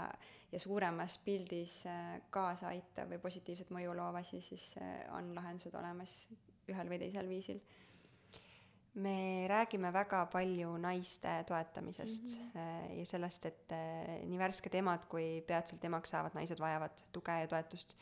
[0.51, 5.75] ja suuremas pildis äh, kaasa aitav või positiivset mõju loov asi, siis äh, on lahendused
[5.75, 6.15] olemas
[6.71, 7.61] ühel või teisel viisil.
[8.93, 12.97] me räägime väga palju naiste toetamisest mm -hmm.
[12.99, 13.73] ja sellest, et
[14.27, 17.95] nii värsked emad kui peatselt emaks saavad naised vajavad tuge ja toetust.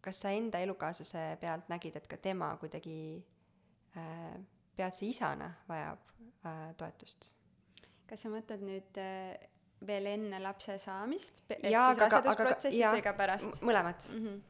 [0.00, 3.24] kas sa enda elukaaslase pealt nägid, et ka tema kuidagi
[4.76, 5.98] peatse isana vajab
[6.76, 7.39] toetust?
[8.10, 9.34] Kas sa mõtled nüüd äh,
[9.86, 13.60] veel enne lapse saamist, siis rasedusprotsessis või ka pärast?
[13.64, 14.24] mõlemat mm.
[14.26, 14.40] -hmm.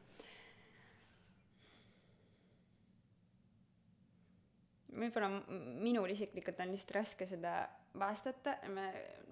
[5.01, 5.29] võib-olla
[5.81, 7.61] minul isiklikult on lihtsalt raske seda
[7.99, 8.89] vastata, me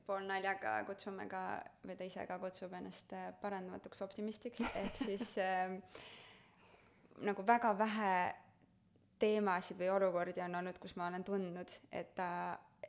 [0.08, 1.42] poolnaljaga kutsume ka,
[1.86, 5.76] või ta ise ka kutsub ennast äh, parandamatuks optimistiks, ehk siis äh,
[7.28, 8.14] nagu väga vähe
[9.20, 12.30] teemasid või olukordi on olnud, kus ma olen tundnud, et ta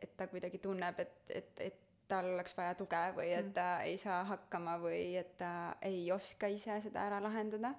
[0.02, 1.80] et ta kuidagi tunneb, et, et, et
[2.10, 3.54] tal oleks vaja tuge või et mm.
[3.56, 7.74] ta ei saa hakkama või et ta ei oska ise seda ära lahendada.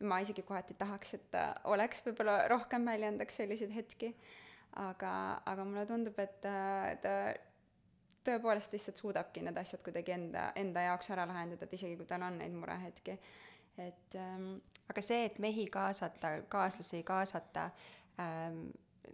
[0.00, 4.10] ma isegi kohati tahaks, et ta oleks võib-olla rohkem väljendaks selliseid hetki,
[4.82, 6.54] aga, aga mulle tundub, et ta,
[7.00, 7.12] ta
[8.26, 12.26] tõepoolest lihtsalt suudabki need asjad kuidagi enda, enda jaoks ära lahendada, et isegi kui tal
[12.26, 13.16] on neid murehetki,
[13.86, 14.56] et ähm,
[14.90, 17.68] aga see, et mehi kaasata, kaaslasi kaasata
[18.20, 18.66] ähm,,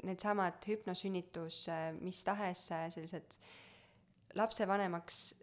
[0.06, 1.64] needsamad hüpnosünnitus,
[2.00, 3.38] mis tahes sellised
[4.34, 5.34] lapsevanemaks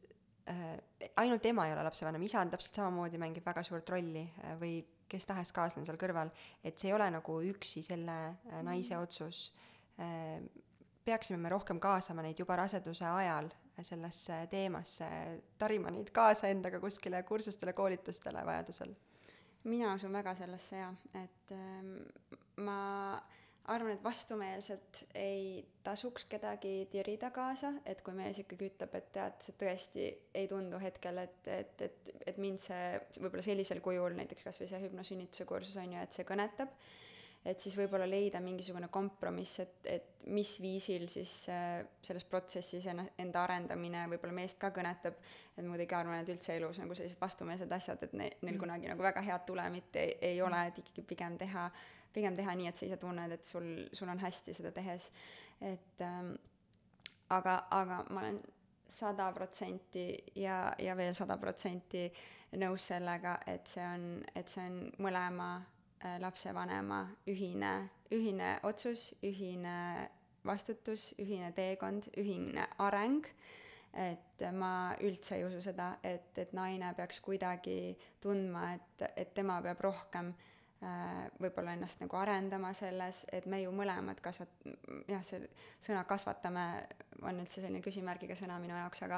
[0.49, 0.77] äh,
[1.15, 4.79] ainult ema ei ole lapsevanem, isa on täpselt samamoodi, mängib väga suurt rolli äh, või
[5.07, 6.31] kes tahes kaaslane seal kõrval,
[6.63, 9.03] et see ei ole nagu üksi selle äh, naise mhm.
[9.03, 9.51] otsus
[9.99, 10.39] äh,.
[11.07, 13.47] peaksime me rohkem kaasama neid juba raseduse ajal
[13.81, 15.07] sellesse teemasse,
[15.57, 18.95] tarima neid kaasa endaga kuskile kursustele, koolitustele vajadusel.
[19.63, 20.93] mina usun väga sellesse jaa,
[21.23, 23.21] et äh, ma
[23.68, 29.41] arvan, et vastumeelselt ei tasuks kedagi tirida kaasa, et kui mees ikkagi ütleb, et tead,
[29.43, 30.05] see tõesti
[30.39, 32.86] ei tundu hetkel, et, et, et, et mind see
[33.20, 36.72] võib-olla sellisel kujul, näiteks kas või see hüpnosünnituse kursus on ju, et see kõnetab,
[37.47, 43.05] et siis võib-olla leida mingisugune kompromiss, et, et mis viisil siis äh, selles protsessis enna,
[43.23, 45.19] enda arendamine võib-olla meest ka kõnetab,
[45.55, 48.63] et muidugi arvan, et üldse elus nagu sellised vastumeelsed asjad, et ne-, neil mm.
[48.65, 51.69] kunagi nagu väga head tulemit ei, ei ole, et ikkagi pigem teha
[52.17, 55.11] pigem teha nii, et sa ise tunned, et sul, sul on hästi seda tehes.
[55.61, 56.33] et ähm,
[57.29, 58.39] aga, aga ma olen
[58.87, 62.07] sada protsenti ja, ja veel sada protsenti
[62.57, 65.49] nõus sellega, et see on, et see on mõlema
[66.21, 70.09] lapsevanema ühine, ühine otsus, ühine
[70.45, 73.25] vastutus, ühine teekond, ühine areng.
[73.97, 79.57] Et ma üldse ei usu seda, et, et naine peaks kuidagi tundma, et, et tema
[79.65, 84.67] peab rohkem äh, Äh, võib-olla ennast nagu arendama selles, et me ju mõlemad kasvat-,
[85.09, 85.39] jah, see
[85.81, 86.65] sõna kasvatame
[87.25, 89.17] on üldse selline küsimärgiga sõna minu jaoks, aga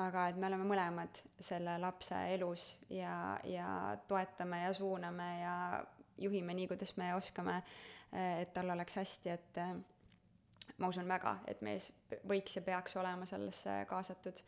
[0.00, 5.56] aga et me oleme mõlemad selle lapse elus ja, ja toetame ja suuname ja
[6.18, 7.58] juhime nii, kuidas me oskame,
[8.12, 9.60] et tal oleks hästi, et
[10.78, 11.90] ma usun väga, et mees
[12.28, 14.42] võiks ja peaks olema sellesse kaasatud.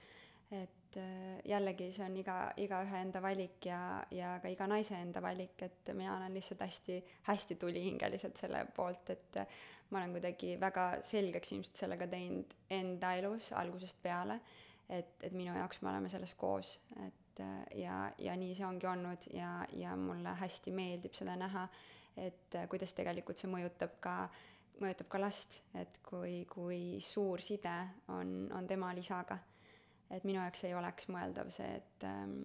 [0.55, 3.79] et äh, jällegi see on iga, igaühe enda valik ja,
[4.15, 9.11] ja ka iga naise enda valik, et mina olen lihtsalt hästi, hästi tulihingeliselt selle poolt,
[9.11, 9.57] et äh,
[9.91, 14.39] ma olen kuidagi väga selgeks ilmselt sellega teinud enda elus algusest peale,
[14.89, 18.89] et, et minu jaoks me oleme selles koos, et äh, ja, ja nii see ongi
[18.91, 21.69] olnud ja, ja mulle hästi meeldib seda näha,
[22.17, 24.19] et kuidas tegelikult see mõjutab ka
[24.83, 27.75] mõjutab ka last, et kui, kui suur side
[28.11, 29.39] on, on temal isaga
[30.11, 32.45] et minu jaoks ei oleks mõeldav see, et ähm,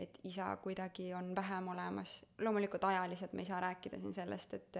[0.00, 4.76] et isa kuidagi on vähem olemas, loomulikult ajaliselt me ei saa rääkida siin sellest, et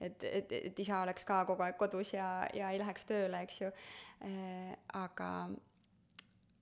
[0.00, 3.60] et, et, et isa oleks ka kogu aeg kodus ja, ja ei läheks tööle, eks
[3.62, 3.70] ju.
[4.26, 5.30] Äh,, aga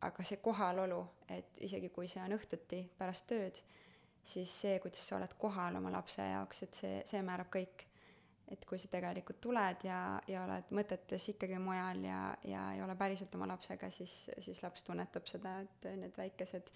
[0.04, 1.00] aga see kohalolu,
[1.32, 3.60] et isegi kui see on õhtuti pärast tööd,
[4.26, 7.86] siis see, kuidas sa oled kohal oma lapse jaoks, et see, see määrab kõik.
[8.46, 12.94] Et kui sa tegelikult tuled ja, ja oled mõtetes ikkagi mujal ja, ja ei ole
[12.94, 16.70] päriselt oma lapsega, siis, siis laps tunnetab seda, et need väikesed,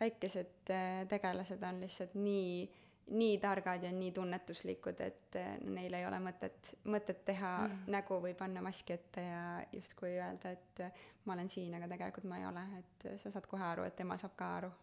[0.00, 2.64] väikesed äh, tegelased on lihtsalt nii,
[3.06, 7.82] nii targad ja nii tunnetuslikud, et äh, neil ei ole mõtet, mõtet teha mm.
[7.92, 9.42] nägu või panna maski ette ja
[9.72, 13.48] justkui öelda, et äh, ma olen siin, aga tegelikult ma ei ole, et sa saad
[13.50, 14.72] kohe aru, et tema saab ka aru.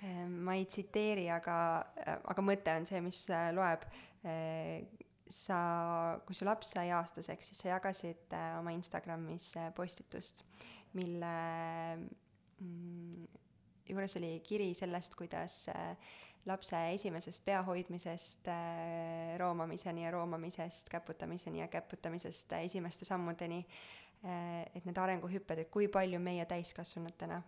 [0.00, 1.54] Ma ei tsiteeri, aga,
[2.32, 3.18] aga mõte on see, mis
[3.52, 3.82] loeb.
[5.28, 5.58] Sa,
[6.24, 10.40] kui su laps sai aastaseks, siis sa jagasid oma Instagramis postitust,
[10.96, 11.34] mille
[12.64, 13.28] mm,
[13.90, 16.16] juures oli kiri sellest, kuidas äh,
[16.46, 18.48] lapse esimesest pea hoidmisest
[19.38, 23.66] roomamiseni ja roomamisest käputamiseni ja käputamisest esimeste sammudeni,
[24.74, 27.42] et need arenguhüpped, et kui palju meie täiskasvanutena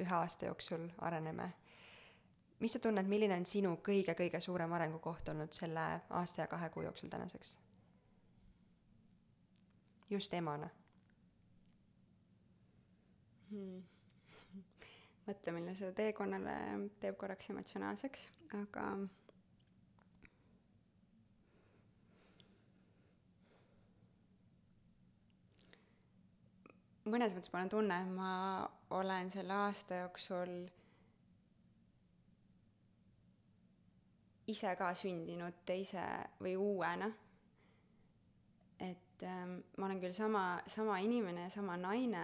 [0.00, 1.50] ühe aasta jooksul areneme.
[2.60, 6.84] Mis sa tunned, milline on sinu kõige-kõige suurem arengukoht olnud selle aasta ja kahe kuu
[6.84, 7.56] jooksul tänaseks?
[10.10, 10.68] just emana.
[13.50, 13.82] Hmm..
[15.28, 16.54] Mõtlemine selle teekonnale
[17.02, 18.28] teeb korraks emotsionaalseks,
[18.62, 18.86] aga
[27.10, 28.32] mõnes mõttes mul on tunne, et ma
[28.96, 30.52] olen selle aasta jooksul
[34.50, 36.04] ise ka sündinud teise
[36.42, 37.10] või uuena.
[38.80, 42.22] et ähm, ma olen küll sama, sama inimene ja sama naine,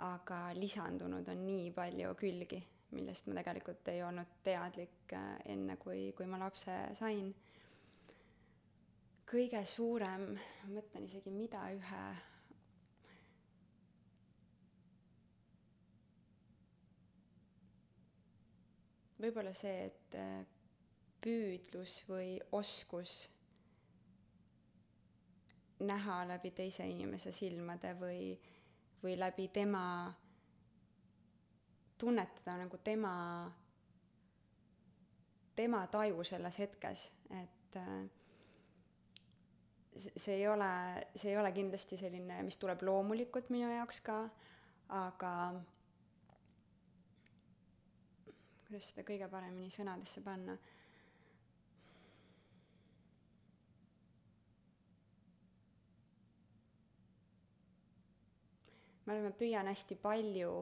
[0.00, 2.60] aga lisandunud on nii palju külgi,
[2.96, 7.32] millest ma tegelikult ei olnud teadlik äh, enne, kui, kui ma lapse sain.
[9.30, 12.04] kõige suurem, ma mõtlen isegi, mida ühe
[19.20, 20.40] võib-olla see, et äh,
[21.22, 23.20] püüdlus või oskus
[25.80, 28.34] näha läbi teise inimese silmade või,
[29.02, 29.82] või läbi tema,
[31.98, 33.12] tunnetada nagu tema,
[35.56, 37.06] tema taju selles hetkes,
[37.42, 38.08] et äh,
[40.16, 40.70] see ei ole,
[41.14, 44.20] see ei ole kindlasti selline, mis tuleb loomulikult minu jaoks ka,
[45.00, 45.34] aga
[48.66, 50.54] kuidas seda kõige paremini sõnadesse panna
[59.10, 60.52] arvan, ma püüan hästi palju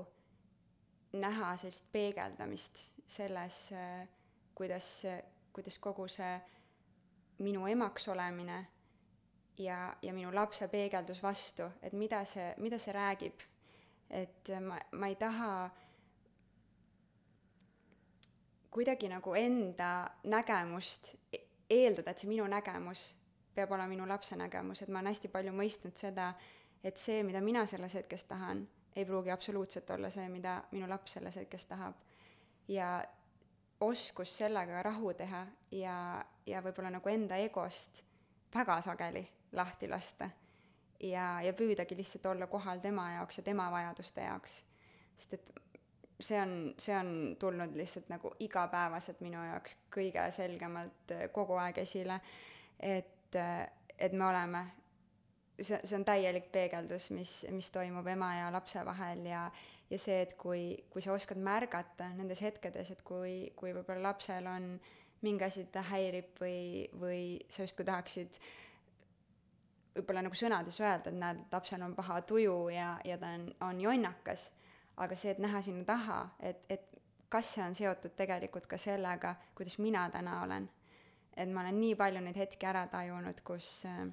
[1.18, 3.58] näha sellist peegeldamist selles,
[4.56, 4.88] kuidas,
[5.52, 6.32] kuidas kogu see
[7.44, 8.58] minu emaks olemine
[9.58, 13.46] ja, ja minu lapse peegeldus vastu, et mida see, mida see räägib.
[14.10, 15.70] et ma, ma ei taha
[18.72, 21.12] kuidagi nagu enda nägemust
[21.68, 23.10] eeldada, et see minu nägemus
[23.54, 26.30] peab olema minu lapse nägemus, et ma olen hästi palju mõistnud seda,
[26.84, 31.12] et see, mida mina selles hetkes tahan, ei pruugi absoluutselt olla see, mida minu laps
[31.18, 31.94] selles hetkes tahab.
[32.68, 33.04] ja
[33.80, 38.02] oskus sellega rahu teha ja, ja võib-olla nagu enda egost
[38.54, 39.22] väga sageli
[39.52, 40.30] lahti lasta.
[41.00, 44.64] ja, ja püüdagi lihtsalt olla kohal tema jaoks ja tema vajaduste jaoks.
[45.16, 45.52] sest et
[46.20, 52.20] see on, see on tulnud lihtsalt nagu igapäevaselt minu jaoks kõige selgemalt kogu aeg esile,
[52.80, 53.36] et,
[53.98, 54.64] et me oleme
[55.60, 59.48] see, see on täielik peegeldus, mis, mis toimub ema ja lapse vahel ja,
[59.90, 64.46] ja see, et kui, kui sa oskad märgata nendes hetkedes, et kui, kui võib-olla lapsel
[64.50, 64.72] on
[65.26, 68.38] mingi asi teda häirib või, või sa justkui tahaksid
[69.98, 73.80] võib-olla nagu sõnades öelda, et näed, lapsel on paha tuju ja, ja ta on, on
[73.82, 74.48] jonnakas,
[75.02, 76.86] aga see, et näha sinna taha, et, et
[77.28, 80.68] kas see on seotud tegelikult ka sellega, kuidas mina täna olen.
[81.38, 84.06] et ma olen nii palju neid hetki ära tajunud, kus äh,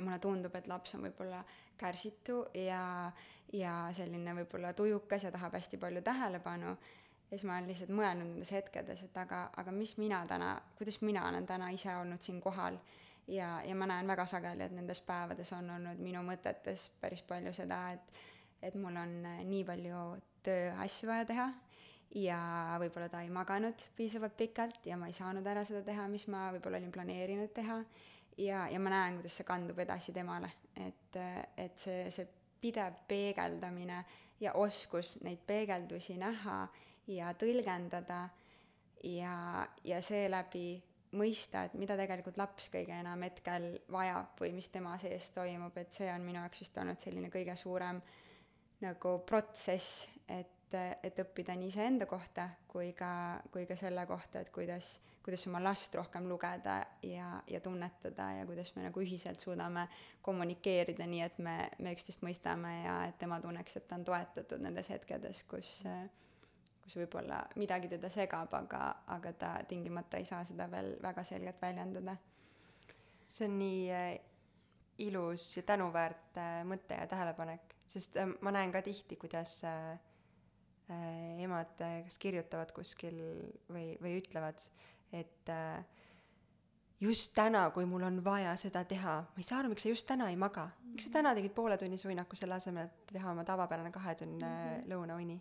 [0.00, 1.44] mulle tundub, et laps on võib-olla
[1.78, 3.12] kärsitu ja,
[3.52, 8.30] ja selline võib-olla tujukas ja tahab hästi palju tähelepanu, ja siis ma olen lihtsalt mõelnud
[8.32, 12.40] nendes hetkedes, et aga, aga mis mina täna, kuidas mina olen täna ise olnud siin
[12.44, 12.78] kohal?
[13.30, 17.54] Ja, ja ma näen väga sageli, et nendes päevades on olnud minu mõtetes päris palju
[17.56, 18.24] seda, et
[18.64, 19.10] et mul on
[19.44, 20.02] nii palju
[20.44, 21.46] tööasju vaja teha
[22.16, 22.38] ja
[22.80, 26.46] võib-olla ta ei maganud piisavalt pikalt ja ma ei saanud ära seda teha, mis ma
[26.54, 27.80] võib-olla olin planeerinud teha
[28.38, 31.18] ja, ja ma näen, kuidas see kandub edasi temale, et,
[31.56, 32.28] et see, see
[32.60, 34.00] pidev peegeldamine
[34.40, 36.64] ja oskus neid peegeldusi näha
[37.12, 38.24] ja tõlgendada
[39.04, 39.36] ja,
[39.84, 40.82] ja seeläbi
[41.14, 45.94] mõista, et mida tegelikult laps kõige enam hetkel vajab või mis tema sees toimub, et
[45.94, 48.00] see on minu jaoks vist olnud selline kõige suurem
[48.82, 54.50] nagu protsess, et, et õppida nii iseenda kohta kui ka, kui ka selle kohta, et
[54.50, 59.86] kuidas kuidas oma last rohkem lugeda ja, ja tunnetada ja kuidas me nagu ühiselt suudame
[60.22, 64.60] kommunikeerida nii, et me, me üksteist mõistame ja et tema tunneks, et ta on toetatud
[64.60, 65.78] nendes hetkedes, kus
[66.84, 68.82] kus võib-olla midagi teda segab, aga,
[69.16, 72.16] aga ta tingimata ei saa seda veel väga selgelt väljendada.
[73.28, 74.18] see on nii äh,
[74.98, 79.96] ilus ja tänuväärt äh, mõte ja tähelepanek, sest äh, ma näen ka tihti, kuidas äh,
[80.88, 83.20] emad äh, kas kirjutavad kuskil
[83.72, 84.60] või, või ütlevad,
[85.12, 85.84] et äh,
[87.00, 90.06] just täna, kui mul on vaja seda teha, ma ei saa aru, miks sa just
[90.08, 90.68] täna ei maga.
[90.92, 94.88] miks sa täna tegid pooletunnise uinaku selle asemel, et teha oma tavapärane kahetunnine mm -hmm.
[94.92, 95.40] lõunauni?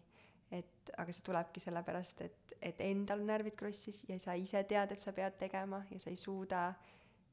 [0.53, 4.91] et aga see tulebki sellepärast, et, et endal on närvid krossis ja sa ise tead,
[4.91, 6.73] et sa pead tegema ja sa ei suuda,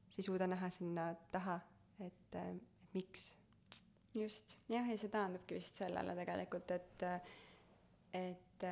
[0.09, 1.59] sa ei suuda näha sinna taha,
[1.99, 2.37] et,
[2.93, 3.35] miks.
[4.13, 7.05] just, jah, ja see taandubki vist sellele tegelikult, et,
[8.13, 8.65] et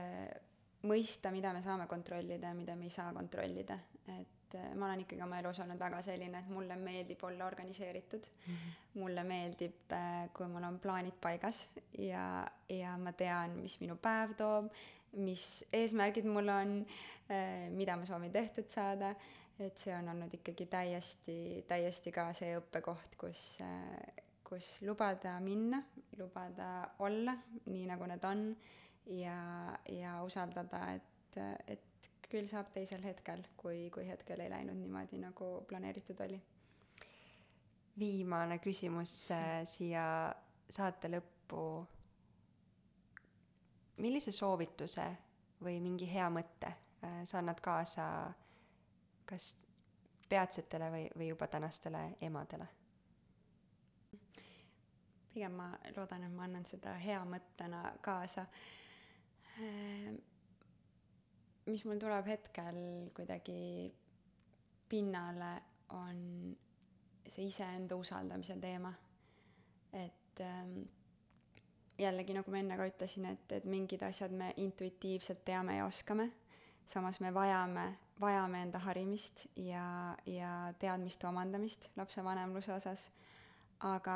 [0.88, 3.76] mõista, mida me saame kontrollida ja mida me ei saa kontrollida,
[4.16, 8.30] et äh, ma olen ikkagi oma elus olnud väga selline, et mulle meeldib olla organiseeritud
[8.30, 8.54] mm.
[8.54, 8.78] -hmm.
[9.02, 11.68] mulle meeldib, äh, kui mul on plaanid paigas
[11.98, 14.72] ja, ja ma tean, mis minu päev toob,
[15.14, 16.86] mis eesmärgid mul on,
[17.32, 19.16] äh, mida ma soovin tehtud saada,
[19.60, 23.58] et see on olnud ikkagi täiesti, täiesti ka see õppekoht, kus,
[24.44, 25.84] kus lubada minna,
[26.18, 27.36] lubada olla
[27.66, 28.56] nii, nagu need on
[29.10, 31.38] ja, ja usaldada, et,
[31.68, 36.42] et küll saab teisel hetkel, kui, kui hetkel ei läinud niimoodi, nagu planeeritud oli.
[38.00, 40.34] viimane küsimus äh, siia
[40.70, 41.86] saate lõppu.
[43.98, 45.08] millise soovituse
[45.64, 46.68] või mingi hea mõtte
[47.04, 48.34] äh, sa annad kaasa
[49.26, 49.56] kas
[50.30, 52.68] peatsetele või, või juba tänastele emadele?
[55.34, 58.46] pigem ma loodan, et ma annan seda hea mõttena kaasa
[61.70, 62.80] mis mul tuleb hetkel
[63.16, 63.94] kuidagi
[64.90, 65.52] pinnale,
[65.94, 66.20] on
[67.30, 68.94] see iseenda usaldamise teema.
[69.94, 70.82] et ähm,
[71.98, 76.30] jällegi, nagu ma enne ka ütlesin, et, et mingid asjad me intuitiivselt teame ja oskame,
[76.86, 77.88] samas me vajame
[78.20, 83.10] vajame enda harimist ja, ja teadmiste omandamist lapsevanemluse osas,
[83.80, 84.16] aga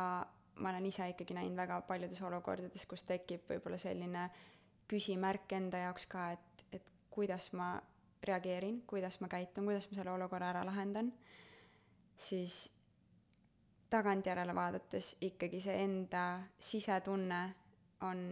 [0.55, 4.27] ma olen ise ikkagi näinud väga paljudes olukordades, kus tekib võib-olla selline
[4.89, 7.75] küsimärk enda jaoks ka, et, et kuidas ma
[8.23, 11.11] reageerin, kuidas ma käitun, kuidas ma selle olukorra ära lahendan,
[12.17, 12.65] siis
[13.93, 16.23] tagantjärele vaadates ikkagi see enda
[16.59, 17.41] sisetunne
[18.07, 18.23] on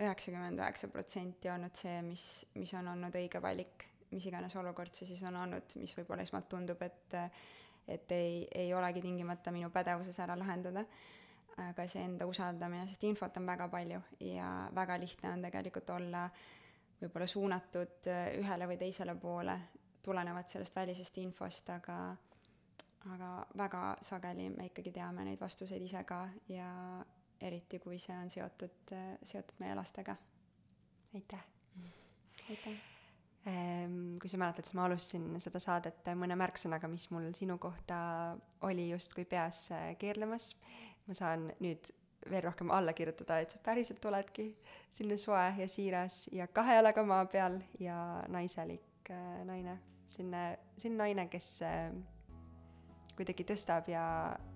[0.00, 2.26] üheksakümmend üheksa protsenti olnud see, mis,
[2.56, 6.48] mis on olnud õige valik, mis iganes olukord see siis on olnud, mis võib-olla esmalt
[6.52, 7.18] tundub, et
[7.90, 10.84] et ei, ei olegi tingimata minu pädevuses ära lahendada,
[11.68, 16.24] aga see enda usaldamine, sest infot on väga palju ja väga lihtne on tegelikult olla
[17.00, 18.10] võib-olla suunatud
[18.40, 19.56] ühele või teisele poole,
[20.02, 22.00] tulenevalt sellest välisest infost, aga
[23.08, 26.68] aga väga sageli me ikkagi teame neid vastuseid ise ka ja
[27.40, 30.16] eriti kui see on seotud, seotud meie lastega.
[31.14, 31.44] aitäh!
[32.50, 32.80] aitäh!
[33.48, 38.36] Ehm, kui sa mäletad, siis ma alustasin seda saadet mõne märksõnaga, mis mul sinu kohta
[38.68, 40.52] oli justkui peas äh, keerlemas.
[41.10, 41.90] Ma saan nüüd
[42.30, 44.50] veel rohkem alla kirjutada, et sa päriselt oledki
[44.92, 47.96] selline soe ja siiras ja kahe jalaga maa peal ja
[48.28, 49.78] naiselik äh, naine.
[50.10, 51.90] selline, selline naine, kes äh,
[53.16, 54.04] kuidagi tõstab ja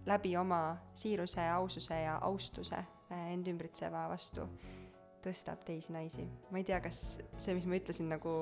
[0.06, 2.81] läbi oma siiruse, aususe ja austuse
[3.14, 4.47] end ümbritseva vastu
[5.24, 6.24] tõstab teisi naisi.
[6.51, 8.35] ma ei tea, kas see, mis ma ütlesin, nagu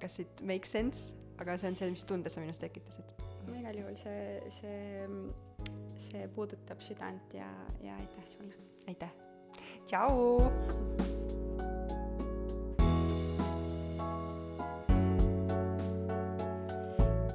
[0.00, 3.14] kas it makes sense, aga see on see, mis tunde sa minus tekitasid.
[3.46, 5.06] no igal juhul see, see,
[6.00, 7.48] see puudutab südant ja,
[7.84, 8.54] ja aitäh sulle.
[8.88, 9.10] aitäh.
[9.84, 10.50] tšau.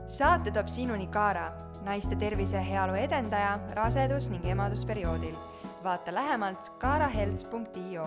[0.07, 1.49] saate toob sinuni Kaara,
[1.83, 5.35] naiste tervise ja heaolu edendaja rasedus- ning emadusperioodil.
[5.83, 8.05] vaata lähemalt kaarahelts.io